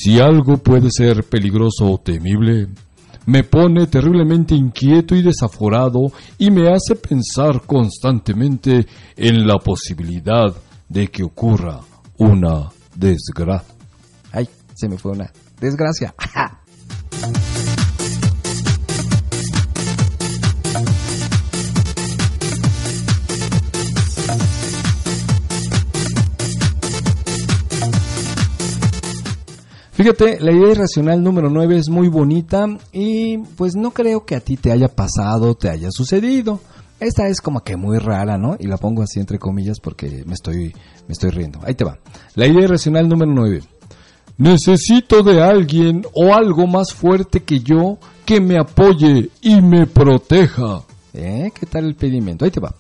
[0.01, 2.69] Si algo puede ser peligroso o temible,
[3.27, 8.87] me pone terriblemente inquieto y desaforado y me hace pensar constantemente
[9.17, 10.55] en la posibilidad
[10.89, 11.81] de que ocurra
[12.17, 13.75] una desgracia.
[14.31, 16.15] Ay, se me fue una desgracia.
[30.09, 34.41] Fíjate, la idea irracional número 9 es muy bonita y pues no creo que a
[34.41, 36.63] ti te haya pasado, te haya sucedido.
[36.99, 38.57] Esta es como que muy rara, ¿no?
[38.59, 40.75] Y la pongo así entre comillas porque me estoy,
[41.07, 41.61] me estoy riendo.
[41.63, 41.99] Ahí te va.
[42.37, 43.61] La idea irracional número 9.
[44.39, 50.85] Necesito de alguien o algo más fuerte que yo que me apoye y me proteja.
[51.13, 51.51] ¿Eh?
[51.53, 52.47] ¿Qué tal el pedimento?
[52.47, 52.75] Ahí te va.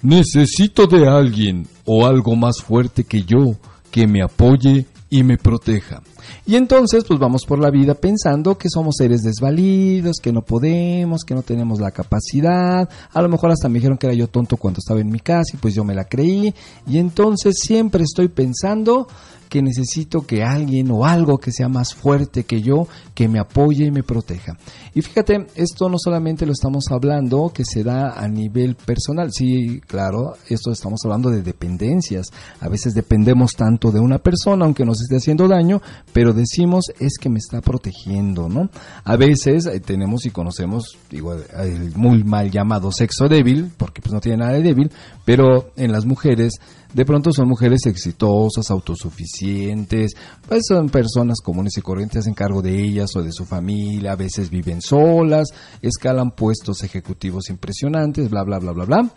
[0.00, 3.54] Necesito de alguien o algo más fuerte que yo
[3.90, 6.00] que me apoye y me proteja.
[6.46, 11.24] Y entonces, pues vamos por la vida pensando que somos seres desvalidos, que no podemos,
[11.24, 12.86] que no tenemos la capacidad.
[13.12, 15.52] A lo mejor hasta me dijeron que era yo tonto cuando estaba en mi casa
[15.54, 16.54] y pues yo me la creí.
[16.86, 19.08] Y entonces siempre estoy pensando
[19.48, 23.86] que necesito que alguien o algo que sea más fuerte que yo, que me apoye
[23.86, 24.56] y me proteja.
[24.94, 29.80] Y fíjate, esto no solamente lo estamos hablando que se da a nivel personal, sí,
[29.86, 32.28] claro, esto estamos hablando de dependencias.
[32.60, 35.80] A veces dependemos tanto de una persona, aunque nos esté haciendo daño,
[36.12, 38.70] pero decimos es que me está protegiendo, ¿no?
[39.04, 44.12] A veces eh, tenemos y conocemos, digo, el muy mal llamado sexo débil, porque pues
[44.12, 44.90] no tiene nada de débil,
[45.24, 46.54] pero en las mujeres
[46.94, 50.12] de pronto son mujeres exitosas, autosuficientes,
[50.48, 54.16] pues son personas comunes y corrientes, hacen cargo de ellas o de su familia, a
[54.16, 55.48] veces viven solas,
[55.82, 59.10] escalan puestos ejecutivos impresionantes, bla, bla, bla, bla, bla.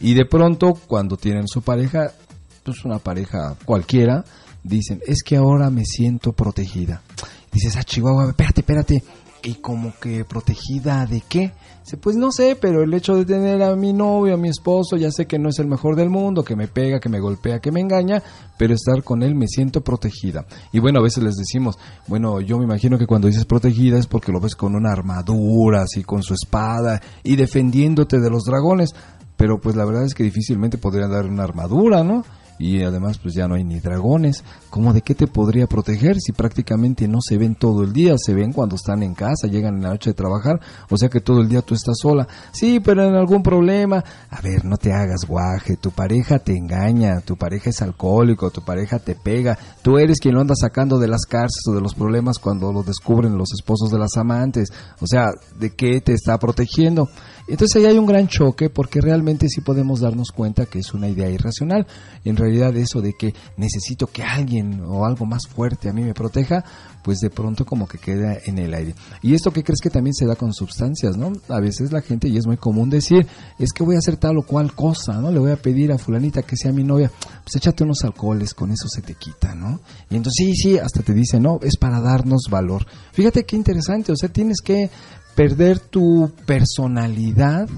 [0.00, 2.12] Y de pronto, cuando tienen su pareja,
[2.62, 4.24] pues una pareja cualquiera,
[4.62, 7.02] dicen, es que ahora me siento protegida.
[7.52, 9.04] Dices, ah, Chihuahua, espérate, espérate,
[9.44, 11.52] y como que protegida de qué?
[12.00, 15.10] Pues no sé, pero el hecho de tener a mi novio, a mi esposo, ya
[15.10, 17.70] sé que no es el mejor del mundo, que me pega, que me golpea, que
[17.70, 18.22] me engaña,
[18.56, 20.46] pero estar con él me siento protegida.
[20.72, 24.06] Y bueno, a veces les decimos, bueno, yo me imagino que cuando dices protegida es
[24.06, 28.94] porque lo ves con una armadura, así con su espada y defendiéndote de los dragones,
[29.36, 32.24] pero pues la verdad es que difícilmente podrían dar una armadura, ¿no?
[32.58, 34.44] Y además pues ya no hay ni dragones.
[34.70, 38.14] ¿Cómo de qué te podría proteger si prácticamente no se ven todo el día?
[38.16, 41.20] Se ven cuando están en casa, llegan en la noche de trabajar, o sea que
[41.20, 42.26] todo el día tú estás sola.
[42.52, 44.04] Sí, pero en algún problema.
[44.30, 48.62] A ver, no te hagas guaje, tu pareja te engaña, tu pareja es alcohólico, tu
[48.62, 51.94] pareja te pega, tú eres quien lo anda sacando de las cárceles o de los
[51.94, 54.70] problemas cuando lo descubren los esposos de las amantes.
[55.00, 57.08] O sea, ¿de qué te está protegiendo?
[57.46, 61.08] Entonces ahí hay un gran choque porque realmente sí podemos darnos cuenta que es una
[61.08, 61.86] idea irracional.
[62.24, 66.14] En realidad eso de que necesito que alguien o algo más fuerte a mí me
[66.14, 66.64] proteja,
[67.02, 68.94] pues de pronto como que queda en el aire.
[69.22, 71.32] Y esto que crees que también se da con sustancias, ¿no?
[71.48, 73.26] A veces la gente, y es muy común decir,
[73.58, 75.30] es que voy a hacer tal o cual cosa, ¿no?
[75.30, 77.10] Le voy a pedir a fulanita que sea mi novia,
[77.42, 79.80] pues échate unos alcoholes, con eso se te quita, ¿no?
[80.10, 82.86] Y entonces sí, sí, hasta te dice, no, es para darnos valor.
[83.12, 84.90] Fíjate qué interesante, o sea, tienes que
[85.34, 87.68] perder tu personalidad,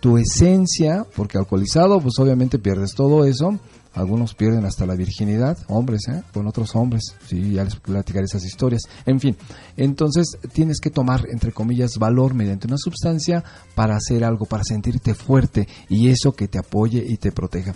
[0.00, 3.58] tu esencia, porque alcoholizado, pues obviamente pierdes todo eso.
[3.96, 6.22] Algunos pierden hasta la virginidad, hombres, ¿eh?
[6.32, 7.16] con otros hombres.
[7.26, 8.82] Sí, ya les platicaré esas historias.
[9.06, 9.36] En fin,
[9.76, 13.42] entonces tienes que tomar, entre comillas, valor mediante una sustancia
[13.74, 17.72] para hacer algo, para sentirte fuerte y eso que te apoye y te proteja.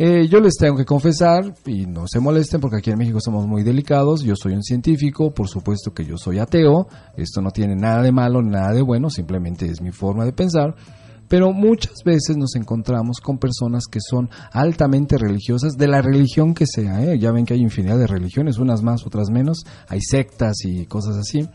[0.00, 3.48] Eh, yo les tengo que confesar, y no se molesten porque aquí en México somos
[3.48, 7.74] muy delicados, yo soy un científico, por supuesto que yo soy ateo, esto no tiene
[7.74, 10.76] nada de malo, nada de bueno, simplemente es mi forma de pensar,
[11.28, 16.66] pero muchas veces nos encontramos con personas que son altamente religiosas, de la religión que
[16.66, 17.18] sea, ¿eh?
[17.18, 21.16] ya ven que hay infinidad de religiones, unas más, otras menos, hay sectas y cosas
[21.16, 21.48] así,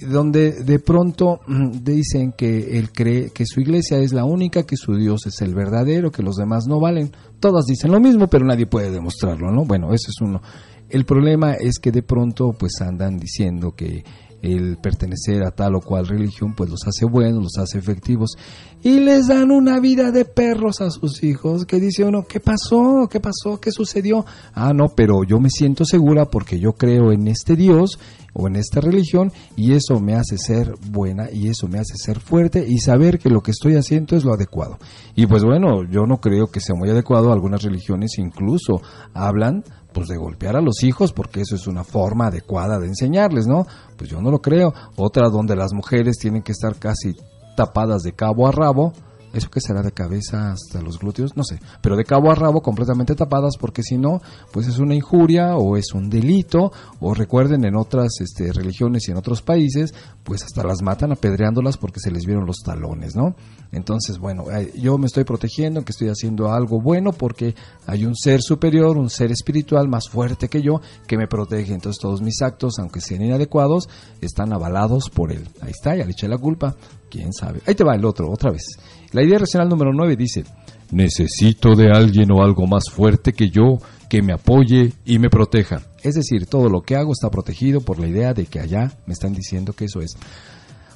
[0.00, 4.76] donde de pronto mm, dicen que él cree que su iglesia es la única, que
[4.76, 7.12] su Dios es el verdadero, que los demás no valen.
[7.40, 9.64] Todas dicen lo mismo, pero nadie puede demostrarlo, ¿no?
[9.64, 10.42] Bueno, eso es uno.
[10.88, 14.04] El problema es que de pronto pues andan diciendo que
[14.46, 18.36] el pertenecer a tal o cual religión pues los hace buenos, los hace efectivos
[18.82, 23.08] y les dan una vida de perros a sus hijos que dice uno, ¿qué pasó?
[23.10, 23.58] ¿Qué pasó?
[23.60, 24.24] ¿Qué sucedió?
[24.54, 27.98] Ah, no, pero yo me siento segura porque yo creo en este Dios
[28.32, 32.20] o en esta religión y eso me hace ser buena y eso me hace ser
[32.20, 34.78] fuerte y saber que lo que estoy haciendo es lo adecuado.
[35.14, 38.82] Y pues bueno, yo no creo que sea muy adecuado, algunas religiones incluso
[39.14, 39.64] hablan
[39.96, 43.66] pues de golpear a los hijos porque eso es una forma adecuada de enseñarles, ¿no?
[43.96, 44.74] Pues yo no lo creo.
[44.94, 47.16] Otra donde las mujeres tienen que estar casi
[47.56, 48.92] tapadas de cabo a rabo
[49.36, 51.36] ¿Eso que será de cabeza hasta los glúteos?
[51.36, 51.60] No sé.
[51.82, 55.76] Pero de cabo a rabo completamente tapadas porque si no, pues es una injuria o
[55.76, 56.72] es un delito.
[57.00, 59.92] O recuerden en otras este, religiones y en otros países,
[60.24, 63.36] pues hasta las matan apedreándolas porque se les vieron los talones, ¿no?
[63.72, 67.54] Entonces, bueno, yo me estoy protegiendo, que estoy haciendo algo bueno porque
[67.86, 71.74] hay un ser superior, un ser espiritual más fuerte que yo que me protege.
[71.74, 73.90] Entonces todos mis actos, aunque sean inadecuados,
[74.22, 75.46] están avalados por él.
[75.60, 76.74] Ahí está, ya le eché la culpa.
[77.10, 77.60] ¿Quién sabe?
[77.66, 78.64] Ahí te va el otro, otra vez.
[79.12, 80.44] La idea racional número 9 dice,
[80.90, 83.78] necesito de alguien o algo más fuerte que yo
[84.08, 85.82] que me apoye y me proteja.
[86.02, 89.12] Es decir, todo lo que hago está protegido por la idea de que allá me
[89.12, 90.16] están diciendo que eso es.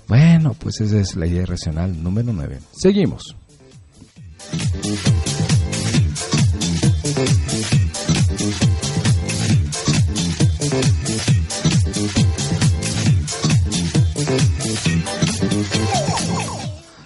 [0.07, 2.59] Bueno, pues esa es la idea racional número 9.
[2.73, 3.37] Seguimos.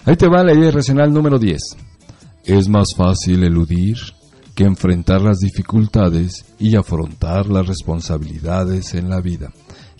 [0.05, 1.59] Ahí te va la idea racional número 10.
[2.43, 3.97] Es más fácil eludir
[4.53, 9.51] que enfrentar las dificultades y afrontar las responsabilidades en la vida.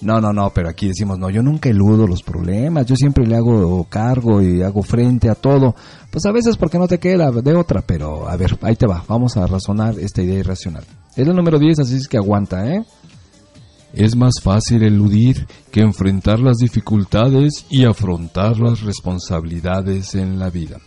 [0.02, 3.36] No, no, no, pero aquí decimos, no, yo nunca eludo los problemas, yo siempre le
[3.36, 5.74] hago cargo y hago frente a todo.
[6.12, 9.04] Pues a veces porque no te queda de otra, pero a ver, ahí te va,
[9.08, 10.84] vamos a razonar esta idea irracional.
[11.16, 12.86] Es el número 10, así es que aguanta, ¿eh?
[13.96, 20.82] Es más fácil eludir que enfrentar las dificultades y afrontar las responsabilidades en la vida.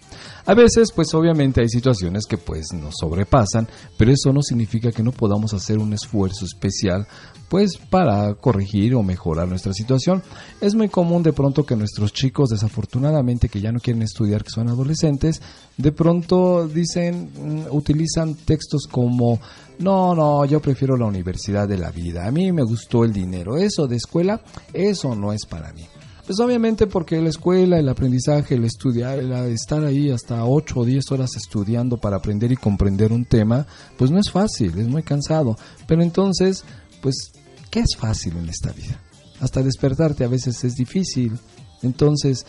[0.45, 3.67] A veces, pues obviamente hay situaciones que pues nos sobrepasan,
[3.97, 7.07] pero eso no significa que no podamos hacer un esfuerzo especial
[7.49, 10.23] pues para corregir o mejorar nuestra situación.
[10.61, 14.51] Es muy común de pronto que nuestros chicos, desafortunadamente, que ya no quieren estudiar, que
[14.51, 15.41] son adolescentes,
[15.77, 19.41] de pronto dicen, mm, utilizan textos como,
[19.79, 23.57] no, no, yo prefiero la universidad de la vida, a mí me gustó el dinero,
[23.57, 24.41] eso de escuela,
[24.73, 25.85] eso no es para mí.
[26.29, 30.85] Pues obviamente porque la escuela, el aprendizaje, el estudiar, el estar ahí hasta 8 o
[30.85, 33.67] 10 horas estudiando para aprender y comprender un tema,
[33.97, 35.57] pues no es fácil, es muy cansado.
[35.87, 36.67] Pero entonces,
[37.01, 37.33] pues
[37.71, 39.01] ¿Qué es fácil en esta vida?
[39.41, 41.39] Hasta despertarte a veces es difícil.
[41.83, 42.45] Entonces,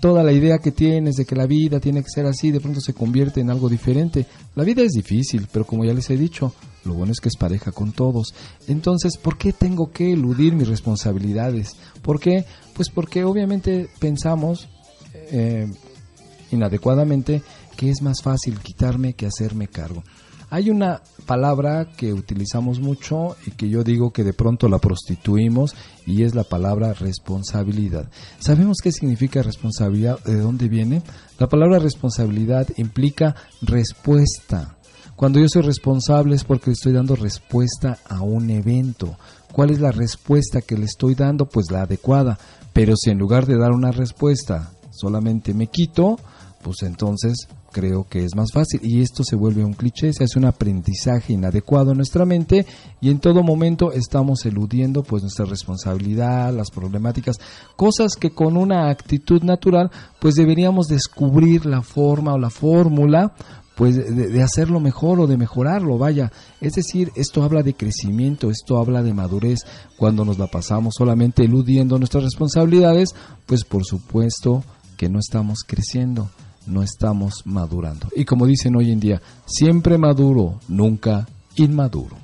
[0.00, 2.80] toda la idea que tienes de que la vida tiene que ser así, de pronto
[2.80, 4.26] se convierte en algo diferente.
[4.56, 6.52] La vida es difícil, pero como ya les he dicho,
[6.84, 8.34] lo bueno es que es pareja con todos.
[8.66, 11.76] Entonces, ¿por qué tengo que eludir mis responsabilidades?
[12.02, 12.44] ¿Por qué?
[12.74, 14.68] Pues porque obviamente pensamos
[15.14, 15.70] eh,
[16.50, 17.42] inadecuadamente
[17.76, 20.02] que es más fácil quitarme que hacerme cargo.
[20.52, 25.74] Hay una palabra que utilizamos mucho y que yo digo que de pronto la prostituimos
[26.04, 28.10] y es la palabra responsabilidad.
[28.38, 30.22] ¿Sabemos qué significa responsabilidad?
[30.24, 31.00] ¿De dónde viene?
[31.38, 34.76] La palabra responsabilidad implica respuesta.
[35.16, 39.16] Cuando yo soy responsable es porque estoy dando respuesta a un evento.
[39.52, 41.46] ¿Cuál es la respuesta que le estoy dando?
[41.46, 42.38] Pues la adecuada.
[42.74, 46.18] Pero si en lugar de dar una respuesta solamente me quito,
[46.62, 50.38] pues entonces creo que es más fácil y esto se vuelve un cliché, se hace
[50.38, 52.66] un aprendizaje inadecuado en nuestra mente
[53.00, 57.38] y en todo momento estamos eludiendo pues nuestra responsabilidad, las problemáticas,
[57.74, 59.90] cosas que con una actitud natural
[60.20, 63.32] pues deberíamos descubrir la forma o la fórmula
[63.74, 66.30] pues de, de, hacerlo mejor o de mejorarlo, vaya.
[66.60, 69.60] Es decir, esto habla de crecimiento, esto habla de madurez.
[69.96, 73.14] Cuando nos la pasamos solamente eludiendo nuestras responsabilidades,
[73.46, 74.62] pues por supuesto
[74.98, 76.28] que no estamos creciendo
[76.66, 78.08] no estamos madurando.
[78.14, 81.26] Y como dicen hoy en día, siempre maduro, nunca
[81.56, 82.16] inmaduro.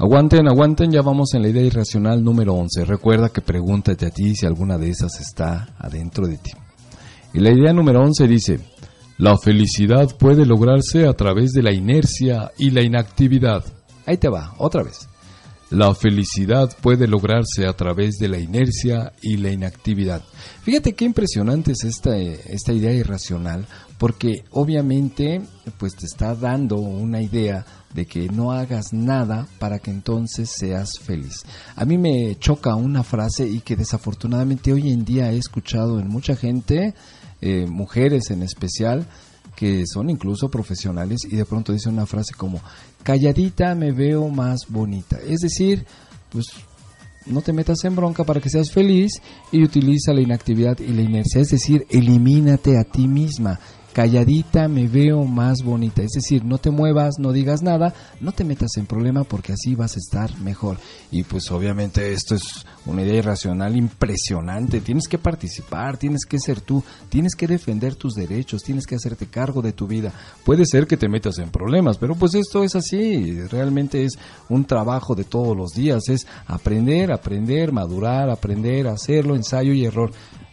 [0.00, 2.86] Aguanten, aguanten, ya vamos en la idea irracional número 11.
[2.86, 6.52] Recuerda que pregúntate a ti si alguna de esas está adentro de ti.
[7.32, 8.60] Y la idea número 11 dice,
[9.18, 13.64] la felicidad puede lograrse a través de la inercia y la inactividad.
[14.06, 15.08] Ahí te va, otra vez.
[15.70, 20.20] La felicidad puede lograrse a través de la inercia y la inactividad.
[20.62, 23.66] Fíjate qué impresionante es esta, esta idea irracional,
[23.96, 25.42] porque obviamente
[25.78, 30.98] pues te está dando una idea de que no hagas nada para que entonces seas
[30.98, 31.44] feliz.
[31.76, 36.08] A mí me choca una frase y que desafortunadamente hoy en día he escuchado en
[36.08, 36.94] mucha gente,
[37.40, 39.06] eh, mujeres en especial,
[39.56, 42.60] que son incluso profesionales y de pronto dicen una frase como,
[43.02, 45.18] calladita me veo más bonita.
[45.26, 45.84] Es decir,
[46.30, 46.46] pues
[47.26, 49.12] no te metas en bronca para que seas feliz
[49.52, 51.40] y utiliza la inactividad y la inercia.
[51.40, 53.60] Es decir, elimínate a ti misma
[53.92, 56.02] calladita me veo más bonita.
[56.02, 59.74] Es decir, no te muevas, no digas nada, no te metas en problema porque así
[59.74, 60.78] vas a estar mejor.
[61.10, 64.80] Y pues obviamente esto es una idea irracional impresionante.
[64.80, 69.26] Tienes que participar, tienes que ser tú, tienes que defender tus derechos, tienes que hacerte
[69.26, 70.12] cargo de tu vida.
[70.44, 73.40] Puede ser que te metas en problemas, pero pues esto es así.
[73.48, 74.18] Realmente es
[74.48, 76.08] un trabajo de todos los días.
[76.08, 80.12] Es aprender, aprender, madurar, aprender, hacerlo, ensayo y error.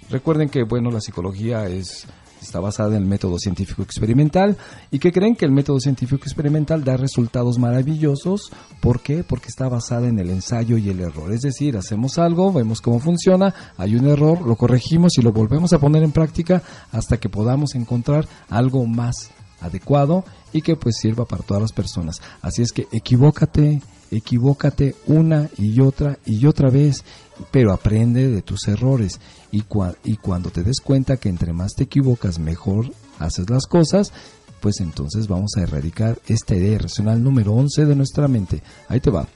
[0.09, 2.07] Recuerden que, bueno, la psicología es
[2.47, 4.57] está basada en el método científico experimental
[4.89, 8.51] y que creen que el método científico experimental da resultados maravillosos.
[8.81, 9.23] ¿Por qué?
[9.23, 11.31] Porque está basada en el ensayo y el error.
[11.33, 15.73] Es decir, hacemos algo, vemos cómo funciona, hay un error, lo corregimos y lo volvemos
[15.73, 19.29] a poner en práctica hasta que podamos encontrar algo más
[19.59, 22.21] adecuado y que pues sirva para todas las personas.
[22.41, 27.03] Así es que equivócate, equivócate una y otra y otra vez,
[27.51, 29.19] pero aprende de tus errores
[29.51, 29.63] y,
[30.03, 34.13] y cuando te des cuenta que entre más te equivocas, mejor haces las cosas,
[34.59, 38.61] pues entonces vamos a erradicar esta idea irracional número 11 de nuestra mente.
[38.87, 39.27] Ahí te va.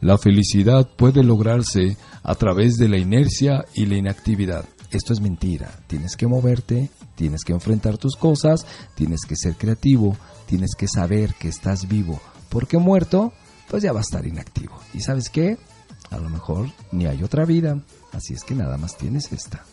[0.00, 4.64] La felicidad puede lograrse a través de la inercia y la inactividad.
[4.90, 5.70] Esto es mentira.
[5.86, 10.16] Tienes que moverte, tienes que enfrentar tus cosas, tienes que ser creativo,
[10.46, 12.20] tienes que saber que estás vivo.
[12.50, 13.32] Porque muerto,
[13.68, 14.78] pues ya va a estar inactivo.
[14.94, 15.58] ¿Y sabes qué?
[16.10, 17.78] A lo mejor ni hay otra vida,
[18.12, 19.64] así es que nada más tienes esta.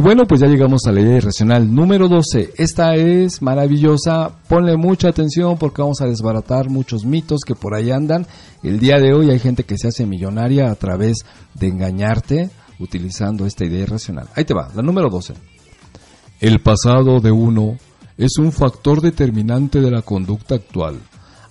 [0.00, 2.54] Y bueno, pues ya llegamos a la idea irracional número 12.
[2.56, 4.30] Esta es maravillosa.
[4.48, 8.26] Ponle mucha atención porque vamos a desbaratar muchos mitos que por ahí andan.
[8.62, 12.48] El día de hoy hay gente que se hace millonaria a través de engañarte,
[12.78, 14.26] utilizando esta idea irracional.
[14.36, 15.34] Ahí te va, la número 12.
[16.40, 17.76] El pasado de uno
[18.16, 20.98] es un factor determinante de la conducta actual.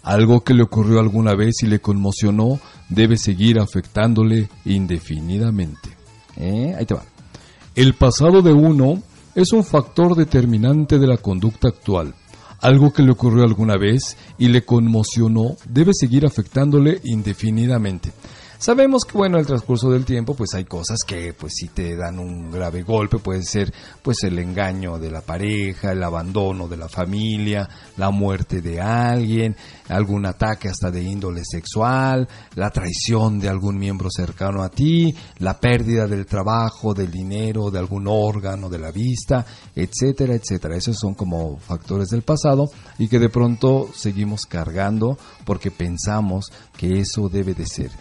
[0.02, 2.60] Algo que le ocurrió alguna vez y le conmocionó
[2.90, 5.90] debe seguir afectándole indefinidamente.
[6.36, 6.74] ¿Eh?
[6.76, 7.04] Ahí te va.
[7.76, 9.02] El pasado de uno
[9.36, 12.16] es un factor determinante de la conducta actual.
[12.62, 18.12] Algo que le ocurrió alguna vez y le conmocionó debe seguir afectándole indefinidamente.
[18.62, 22.20] Sabemos que bueno, el transcurso del tiempo pues hay cosas que pues sí te dan
[22.20, 26.90] un grave golpe, puede ser pues el engaño de la pareja, el abandono de la
[26.90, 29.56] familia, la muerte de alguien,
[29.88, 35.58] algún ataque hasta de índole sexual, la traición de algún miembro cercano a ti, la
[35.58, 40.76] pérdida del trabajo, del dinero, de algún órgano, de la vista, etcétera, etcétera.
[40.76, 42.66] Esos son como factores del pasado
[42.98, 47.92] y que de pronto seguimos cargando porque pensamos que eso debe de ser.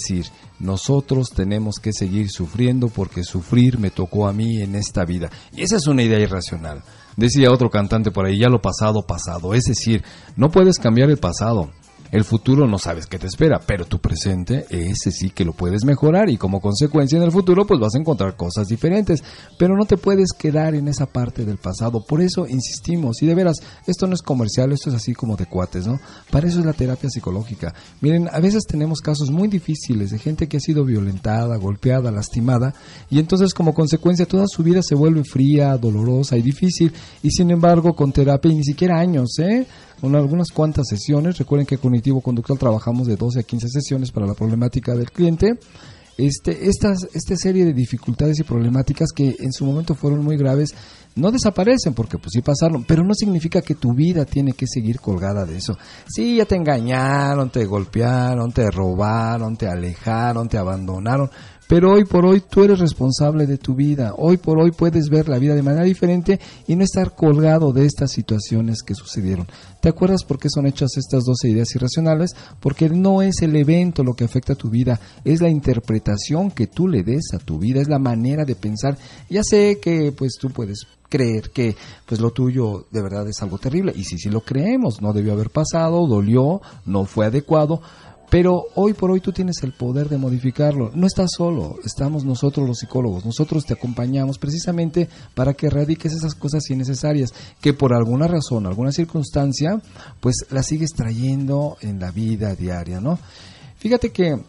[0.00, 0.26] Decir,
[0.58, 5.30] nosotros tenemos que seguir sufriendo porque sufrir me tocó a mí en esta vida.
[5.52, 6.82] Y esa es una idea irracional.
[7.16, 9.54] Decía otro cantante por ahí, ya lo pasado, pasado.
[9.54, 10.04] Es decir,
[10.36, 11.70] no puedes cambiar el pasado.
[12.12, 15.84] El futuro no sabes qué te espera, pero tu presente, ese sí que lo puedes
[15.84, 19.24] mejorar y como consecuencia en el futuro pues vas a encontrar cosas diferentes,
[19.58, 22.04] pero no te puedes quedar en esa parte del pasado.
[22.06, 23.56] Por eso insistimos, y de veras,
[23.86, 25.98] esto no es comercial, esto es así como de cuates, ¿no?
[26.30, 27.74] Para eso es la terapia psicológica.
[28.00, 32.74] Miren, a veces tenemos casos muy difíciles de gente que ha sido violentada, golpeada, lastimada,
[33.10, 36.92] y entonces como consecuencia toda su vida se vuelve fría, dolorosa y difícil,
[37.22, 39.66] y sin embargo con terapia ni siquiera años, ¿eh?
[40.00, 41.38] Con algunas cuantas sesiones.
[41.38, 45.58] Recuerden que Cognitivo Conductual trabajamos de 12 a 15 sesiones para la problemática del cliente.
[46.18, 50.74] Este, estas, esta serie de dificultades y problemáticas que en su momento fueron muy graves
[51.16, 55.00] no desaparecen porque pues sí pasaron, pero no significa que tu vida tiene que seguir
[55.00, 55.76] colgada de eso.
[56.06, 61.30] Sí, ya te engañaron, te golpearon, te robaron, te alejaron, te abandonaron,
[61.68, 64.14] pero hoy por hoy tú eres responsable de tu vida.
[64.16, 67.86] Hoy por hoy puedes ver la vida de manera diferente y no estar colgado de
[67.86, 69.46] estas situaciones que sucedieron.
[69.80, 72.36] ¿Te acuerdas por qué son hechas estas 12 ideas irracionales?
[72.60, 76.68] Porque no es el evento lo que afecta a tu vida, es la interpretación que
[76.68, 78.96] tú le des a tu vida, es la manera de pensar.
[79.28, 83.58] Ya sé que pues tú puedes creer que pues lo tuyo de verdad es algo
[83.58, 87.80] terrible y si sí, sí lo creemos, no debió haber pasado, dolió, no fue adecuado,
[88.30, 90.90] pero hoy por hoy tú tienes el poder de modificarlo.
[90.94, 93.24] No estás solo, estamos nosotros los psicólogos.
[93.24, 98.92] Nosotros te acompañamos precisamente para que erradiques esas cosas innecesarias que por alguna razón, alguna
[98.92, 99.80] circunstancia,
[100.20, 103.18] pues las sigues trayendo en la vida diaria, ¿no?
[103.78, 104.40] Fíjate que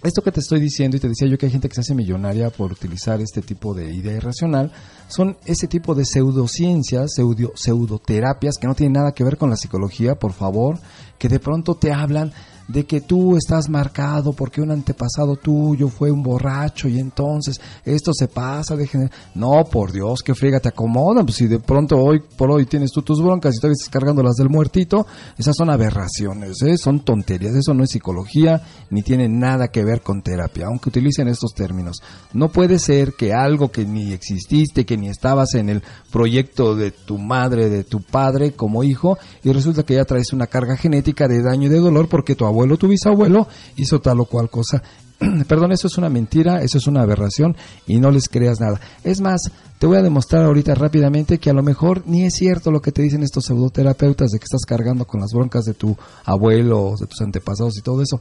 [0.00, 1.94] esto que te estoy diciendo y te decía yo que hay gente que se hace
[1.94, 4.70] millonaria por utilizar este tipo de idea irracional,
[5.08, 9.56] son ese tipo de pseudociencias, pseudo, pseudoterapias que no tienen nada que ver con la
[9.56, 10.78] psicología, por favor,
[11.18, 12.32] que de pronto te hablan
[12.68, 18.12] de que tú estás marcado porque un antepasado tuyo fue un borracho y entonces esto
[18.12, 18.88] se pasa de
[19.34, 21.24] No, por Dios, que friega, te acomodan.
[21.24, 24.22] Pues si de pronto hoy por hoy tienes tú tus broncas y todavía estás cargando
[24.22, 26.76] las del muertito, esas son aberraciones, ¿eh?
[26.76, 27.54] son tonterías.
[27.54, 32.02] Eso no es psicología ni tiene nada que ver con terapia, aunque utilicen estos términos.
[32.34, 35.82] No puede ser que algo que ni exististe, que ni estabas en el
[36.12, 40.46] proyecto de tu madre, de tu padre como hijo, y resulta que ya traes una
[40.46, 44.20] carga genética de daño y de dolor porque tu abuelo abuelo, tu bisabuelo, hizo tal
[44.20, 44.82] o cual cosa.
[45.48, 47.56] Perdón, eso es una mentira, eso es una aberración
[47.86, 48.80] y no les creas nada.
[49.04, 49.42] Es más,
[49.78, 52.92] te voy a demostrar ahorita rápidamente que a lo mejor ni es cierto lo que
[52.92, 57.06] te dicen estos pseudoterapeutas de que estás cargando con las broncas de tu abuelo, de
[57.06, 58.20] tus antepasados y todo eso.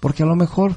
[0.00, 0.76] Porque a lo mejor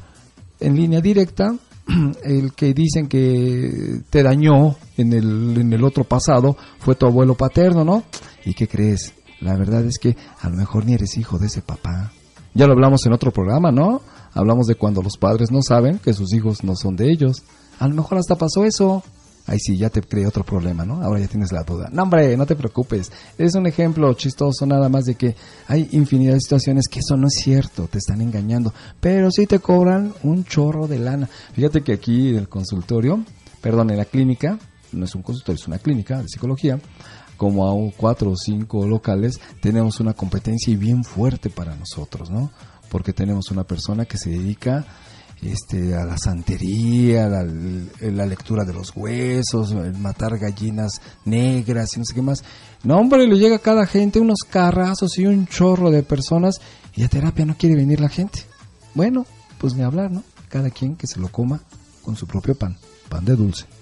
[0.60, 1.56] en línea directa,
[2.24, 7.36] el que dicen que te dañó en el, en el otro pasado fue tu abuelo
[7.36, 8.04] paterno, ¿no?
[8.46, 9.14] ¿Y qué crees?
[9.42, 12.12] La verdad es que a lo mejor ni eres hijo de ese papá.
[12.54, 14.02] Ya lo hablamos en otro programa, ¿no?
[14.34, 17.44] Hablamos de cuando los padres no saben que sus hijos no son de ellos.
[17.80, 19.04] A lo mejor hasta pasó eso.
[19.48, 21.02] Ahí sí, ya te creé otro problema, ¿no?
[21.02, 21.90] Ahora ya tienes la duda.
[21.92, 23.12] No, hombre, no te preocupes.
[23.36, 25.36] Es un ejemplo chistoso nada más de que
[25.68, 28.74] hay infinidad de situaciones que eso no es cierto, te están engañando.
[29.00, 31.28] Pero sí te cobran un chorro de lana.
[31.54, 33.24] Fíjate que aquí en el consultorio,
[33.60, 34.60] perdón, en la clínica,
[34.92, 36.80] no es un consultorio, es una clínica de psicología,
[37.40, 42.52] como a cuatro o cinco locales, tenemos una competencia bien fuerte para nosotros, ¿no?
[42.92, 44.86] Porque tenemos una persona que se dedica
[45.42, 52.00] este, a la santería, a la, lectura de los huesos, el matar gallinas negras y
[52.00, 52.44] no sé qué más.
[52.84, 56.60] No, hombre, le llega a cada gente unos carrazos y un chorro de personas
[56.94, 58.44] y a terapia no quiere venir la gente.
[58.94, 59.26] Bueno,
[59.60, 60.24] pues ni hablar, ¿no?
[60.50, 61.62] Cada quien que se lo coma
[62.04, 62.76] con su propio pan,
[63.08, 63.79] pan de dulce.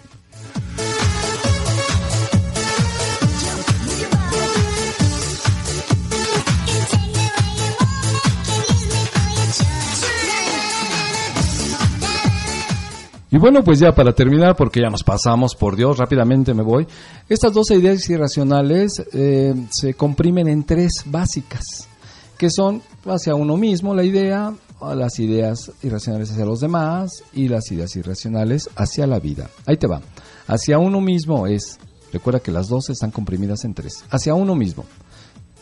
[13.30, 16.88] Y bueno, pues ya para terminar, porque ya nos pasamos, por Dios, rápidamente me voy.
[17.28, 21.90] Estas dos ideas irracionales eh, se comprimen en tres básicas,
[22.38, 24.54] que son hacia uno mismo la idea,
[24.96, 29.50] las ideas irracionales hacia los demás y las ideas irracionales hacia la vida.
[29.66, 30.02] Ahí te va.
[30.48, 31.80] Hacia uno mismo es,
[32.14, 34.86] recuerda que las dos están comprimidas en tres, hacia uno mismo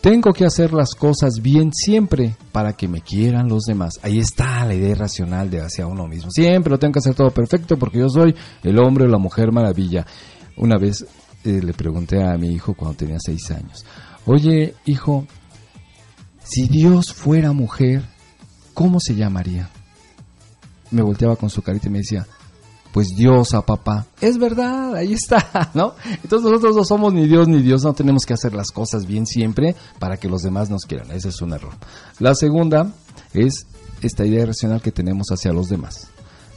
[0.02, 3.94] Tengo que hacer las cosas bien siempre para que me quieran los demás.
[4.04, 6.30] Ahí está la idea irracional de hacia uno mismo.
[6.30, 9.52] Siempre lo tengo que hacer todo perfecto porque yo soy el hombre o la mujer
[9.52, 10.06] maravilla.
[10.58, 11.06] Una vez
[11.44, 13.86] eh, le pregunté a mi hijo cuando tenía seis años,
[14.26, 15.28] oye hijo,
[16.44, 18.04] si Dios fuera mujer,
[18.74, 19.70] ¿cómo se llamaría?
[20.92, 22.28] Me volteaba con su carita y me decía,
[22.96, 24.06] pues Dios a papá.
[24.22, 25.96] Es verdad, ahí está, ¿no?
[26.24, 29.26] Entonces nosotros no somos ni Dios ni Dios, no tenemos que hacer las cosas bien
[29.26, 31.12] siempre para que los demás nos quieran.
[31.12, 31.74] Ese es un error.
[32.20, 32.94] La segunda
[33.34, 33.68] es
[34.02, 36.08] esta idea racional que tenemos hacia los demás.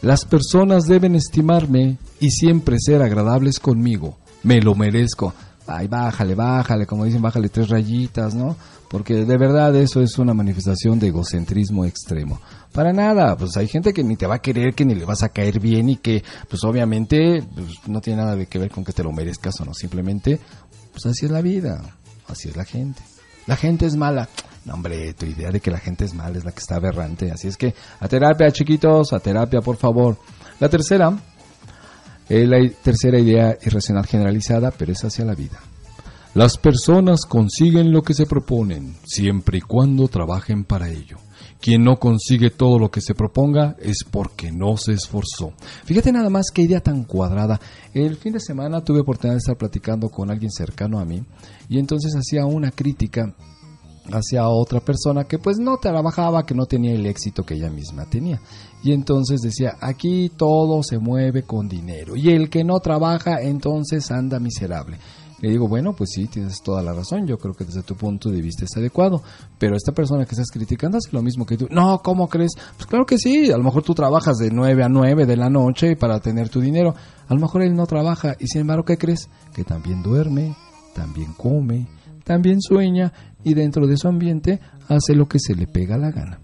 [0.00, 4.16] Las personas deben estimarme y siempre ser agradables conmigo.
[4.44, 5.34] Me lo merezco.
[5.66, 8.54] Ay, bájale, bájale, como dicen, bájale tres rayitas, ¿no?
[8.88, 12.40] Porque de verdad eso es una manifestación de egocentrismo extremo.
[12.72, 15.22] Para nada, pues hay gente que ni te va a querer, que ni le vas
[15.22, 18.84] a caer bien y que pues obviamente pues, no tiene nada de que ver con
[18.84, 20.40] que te lo merezcas o no, simplemente
[20.92, 21.80] pues así es la vida,
[22.28, 23.02] así es la gente.
[23.46, 24.28] La gente es mala.
[24.64, 27.30] No, hombre, tu idea de que la gente es mala es la que está aberrante.
[27.30, 30.18] Así es que a terapia, chiquitos, a terapia, por favor.
[30.60, 31.16] La tercera,
[32.28, 35.58] eh, la tercera idea irracional generalizada, pero es hacia la vida.
[36.34, 41.16] Las personas consiguen lo que se proponen, siempre y cuando trabajen para ello.
[41.60, 45.52] Quien no consigue todo lo que se proponga es porque no se esforzó.
[45.84, 47.58] Fíjate nada más qué idea tan cuadrada.
[47.92, 51.24] El fin de semana tuve oportunidad de estar platicando con alguien cercano a mí
[51.68, 53.34] y entonces hacía una crítica
[54.12, 58.04] hacia otra persona que pues no trabajaba, que no tenía el éxito que ella misma
[58.04, 58.40] tenía.
[58.84, 64.10] Y entonces decía, aquí todo se mueve con dinero y el que no trabaja entonces
[64.10, 64.98] anda miserable.
[65.40, 68.28] Le digo, bueno, pues sí, tienes toda la razón, yo creo que desde tu punto
[68.28, 69.22] de vista es adecuado,
[69.56, 71.68] pero esta persona que estás criticando hace lo mismo que tú.
[71.70, 72.52] No, ¿cómo crees?
[72.76, 75.48] Pues claro que sí, a lo mejor tú trabajas de 9 a 9 de la
[75.48, 76.94] noche para tener tu dinero,
[77.28, 79.28] a lo mejor él no trabaja y sin embargo, ¿qué crees?
[79.54, 80.56] Que también duerme,
[80.92, 81.86] también come,
[82.24, 83.12] también sueña
[83.44, 84.58] y dentro de su ambiente
[84.88, 86.40] hace lo que se le pega la gana.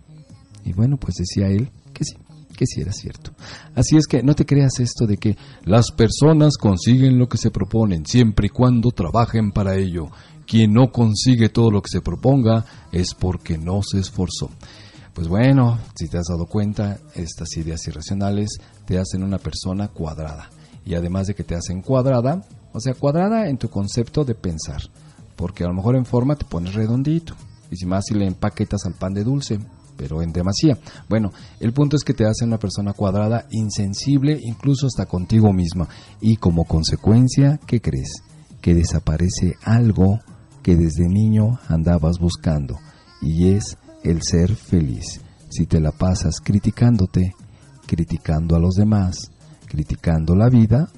[0.64, 1.70] Y bueno, pues decía él
[2.54, 3.32] que sí era cierto.
[3.74, 7.50] Así es que no te creas esto de que las personas consiguen lo que se
[7.50, 10.08] proponen siempre y cuando trabajen para ello.
[10.46, 14.50] Quien no consigue todo lo que se proponga es porque no se esforzó.
[15.14, 20.50] Pues bueno, si te has dado cuenta, estas ideas irracionales te hacen una persona cuadrada.
[20.84, 24.82] Y además de que te hacen cuadrada, o sea, cuadrada en tu concepto de pensar.
[25.36, 27.34] Porque a lo mejor en forma te pones redondito.
[27.70, 29.58] Y si más si le empaquetas al pan de dulce,
[29.96, 30.78] pero en demasía.
[31.08, 35.88] Bueno, el punto es que te hace una persona cuadrada, insensible, incluso hasta contigo misma.
[36.20, 38.22] Y como consecuencia, ¿qué crees?
[38.60, 40.20] Que desaparece algo
[40.62, 42.78] que desde niño andabas buscando,
[43.20, 45.20] y es el ser feliz.
[45.50, 47.34] Si te la pasas criticándote,
[47.86, 49.30] criticando a los demás,
[49.66, 50.88] criticando la vida,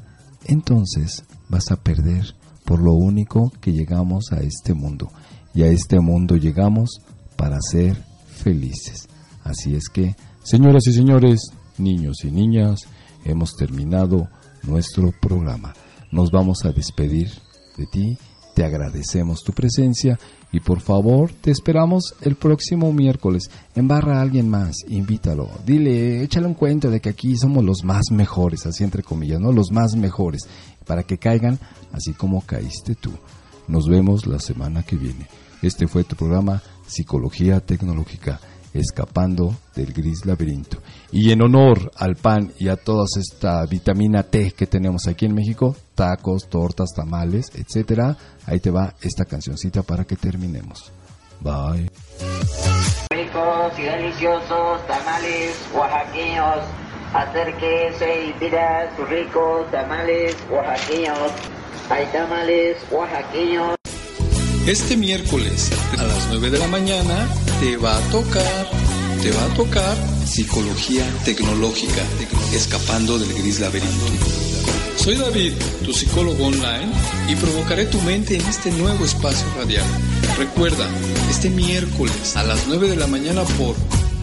[0.44, 5.10] entonces vas a perder por lo único que llegamos a este mundo.
[5.54, 7.00] Y a este mundo llegamos
[7.36, 8.04] para ser
[8.36, 9.08] felices.
[9.44, 11.40] Así es que, señoras y señores,
[11.78, 12.80] niños y niñas,
[13.24, 14.28] hemos terminado
[14.62, 15.74] nuestro programa.
[16.10, 17.30] Nos vamos a despedir
[17.76, 18.18] de ti,
[18.54, 20.18] te agradecemos tu presencia
[20.50, 23.50] y por favor te esperamos el próximo miércoles.
[23.74, 28.10] Embarra a alguien más, invítalo, dile, échale un cuento de que aquí somos los más
[28.10, 29.52] mejores, así entre comillas, ¿no?
[29.52, 30.42] Los más mejores,
[30.86, 31.58] para que caigan
[31.92, 33.12] así como caíste tú.
[33.68, 35.28] Nos vemos la semana que viene.
[35.60, 38.40] Este fue tu programa Psicología Tecnológica,
[38.72, 40.78] escapando del gris laberinto.
[41.12, 45.34] Y en honor al pan y a toda esta vitamina T que tenemos aquí en
[45.34, 50.92] México, tacos, tortas, tamales, etcétera, ahí te va esta cancioncita para que terminemos.
[51.40, 51.90] Bye.
[53.10, 56.58] Ricos y deliciosos tamales oaxaqueños.
[57.12, 61.32] Acérquese y pida sus ricos tamales oaxaqueños.
[61.88, 63.75] Hay tamales oaxaqueños.
[64.66, 67.28] Este miércoles a las 9 de la mañana
[67.60, 68.68] te va a tocar,
[69.22, 72.02] te va a tocar psicología tecnológica,
[72.52, 74.06] escapando del gris laberinto.
[74.96, 75.52] Soy David,
[75.84, 76.90] tu psicólogo online,
[77.28, 79.86] y provocaré tu mente en este nuevo espacio radial.
[80.36, 80.88] Recuerda,
[81.30, 83.76] este miércoles a las 9 de la mañana por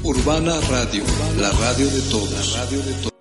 [0.03, 1.05] Urbana Radio,
[1.39, 2.53] la radio de todos.
[2.53, 3.12] La radio de todos.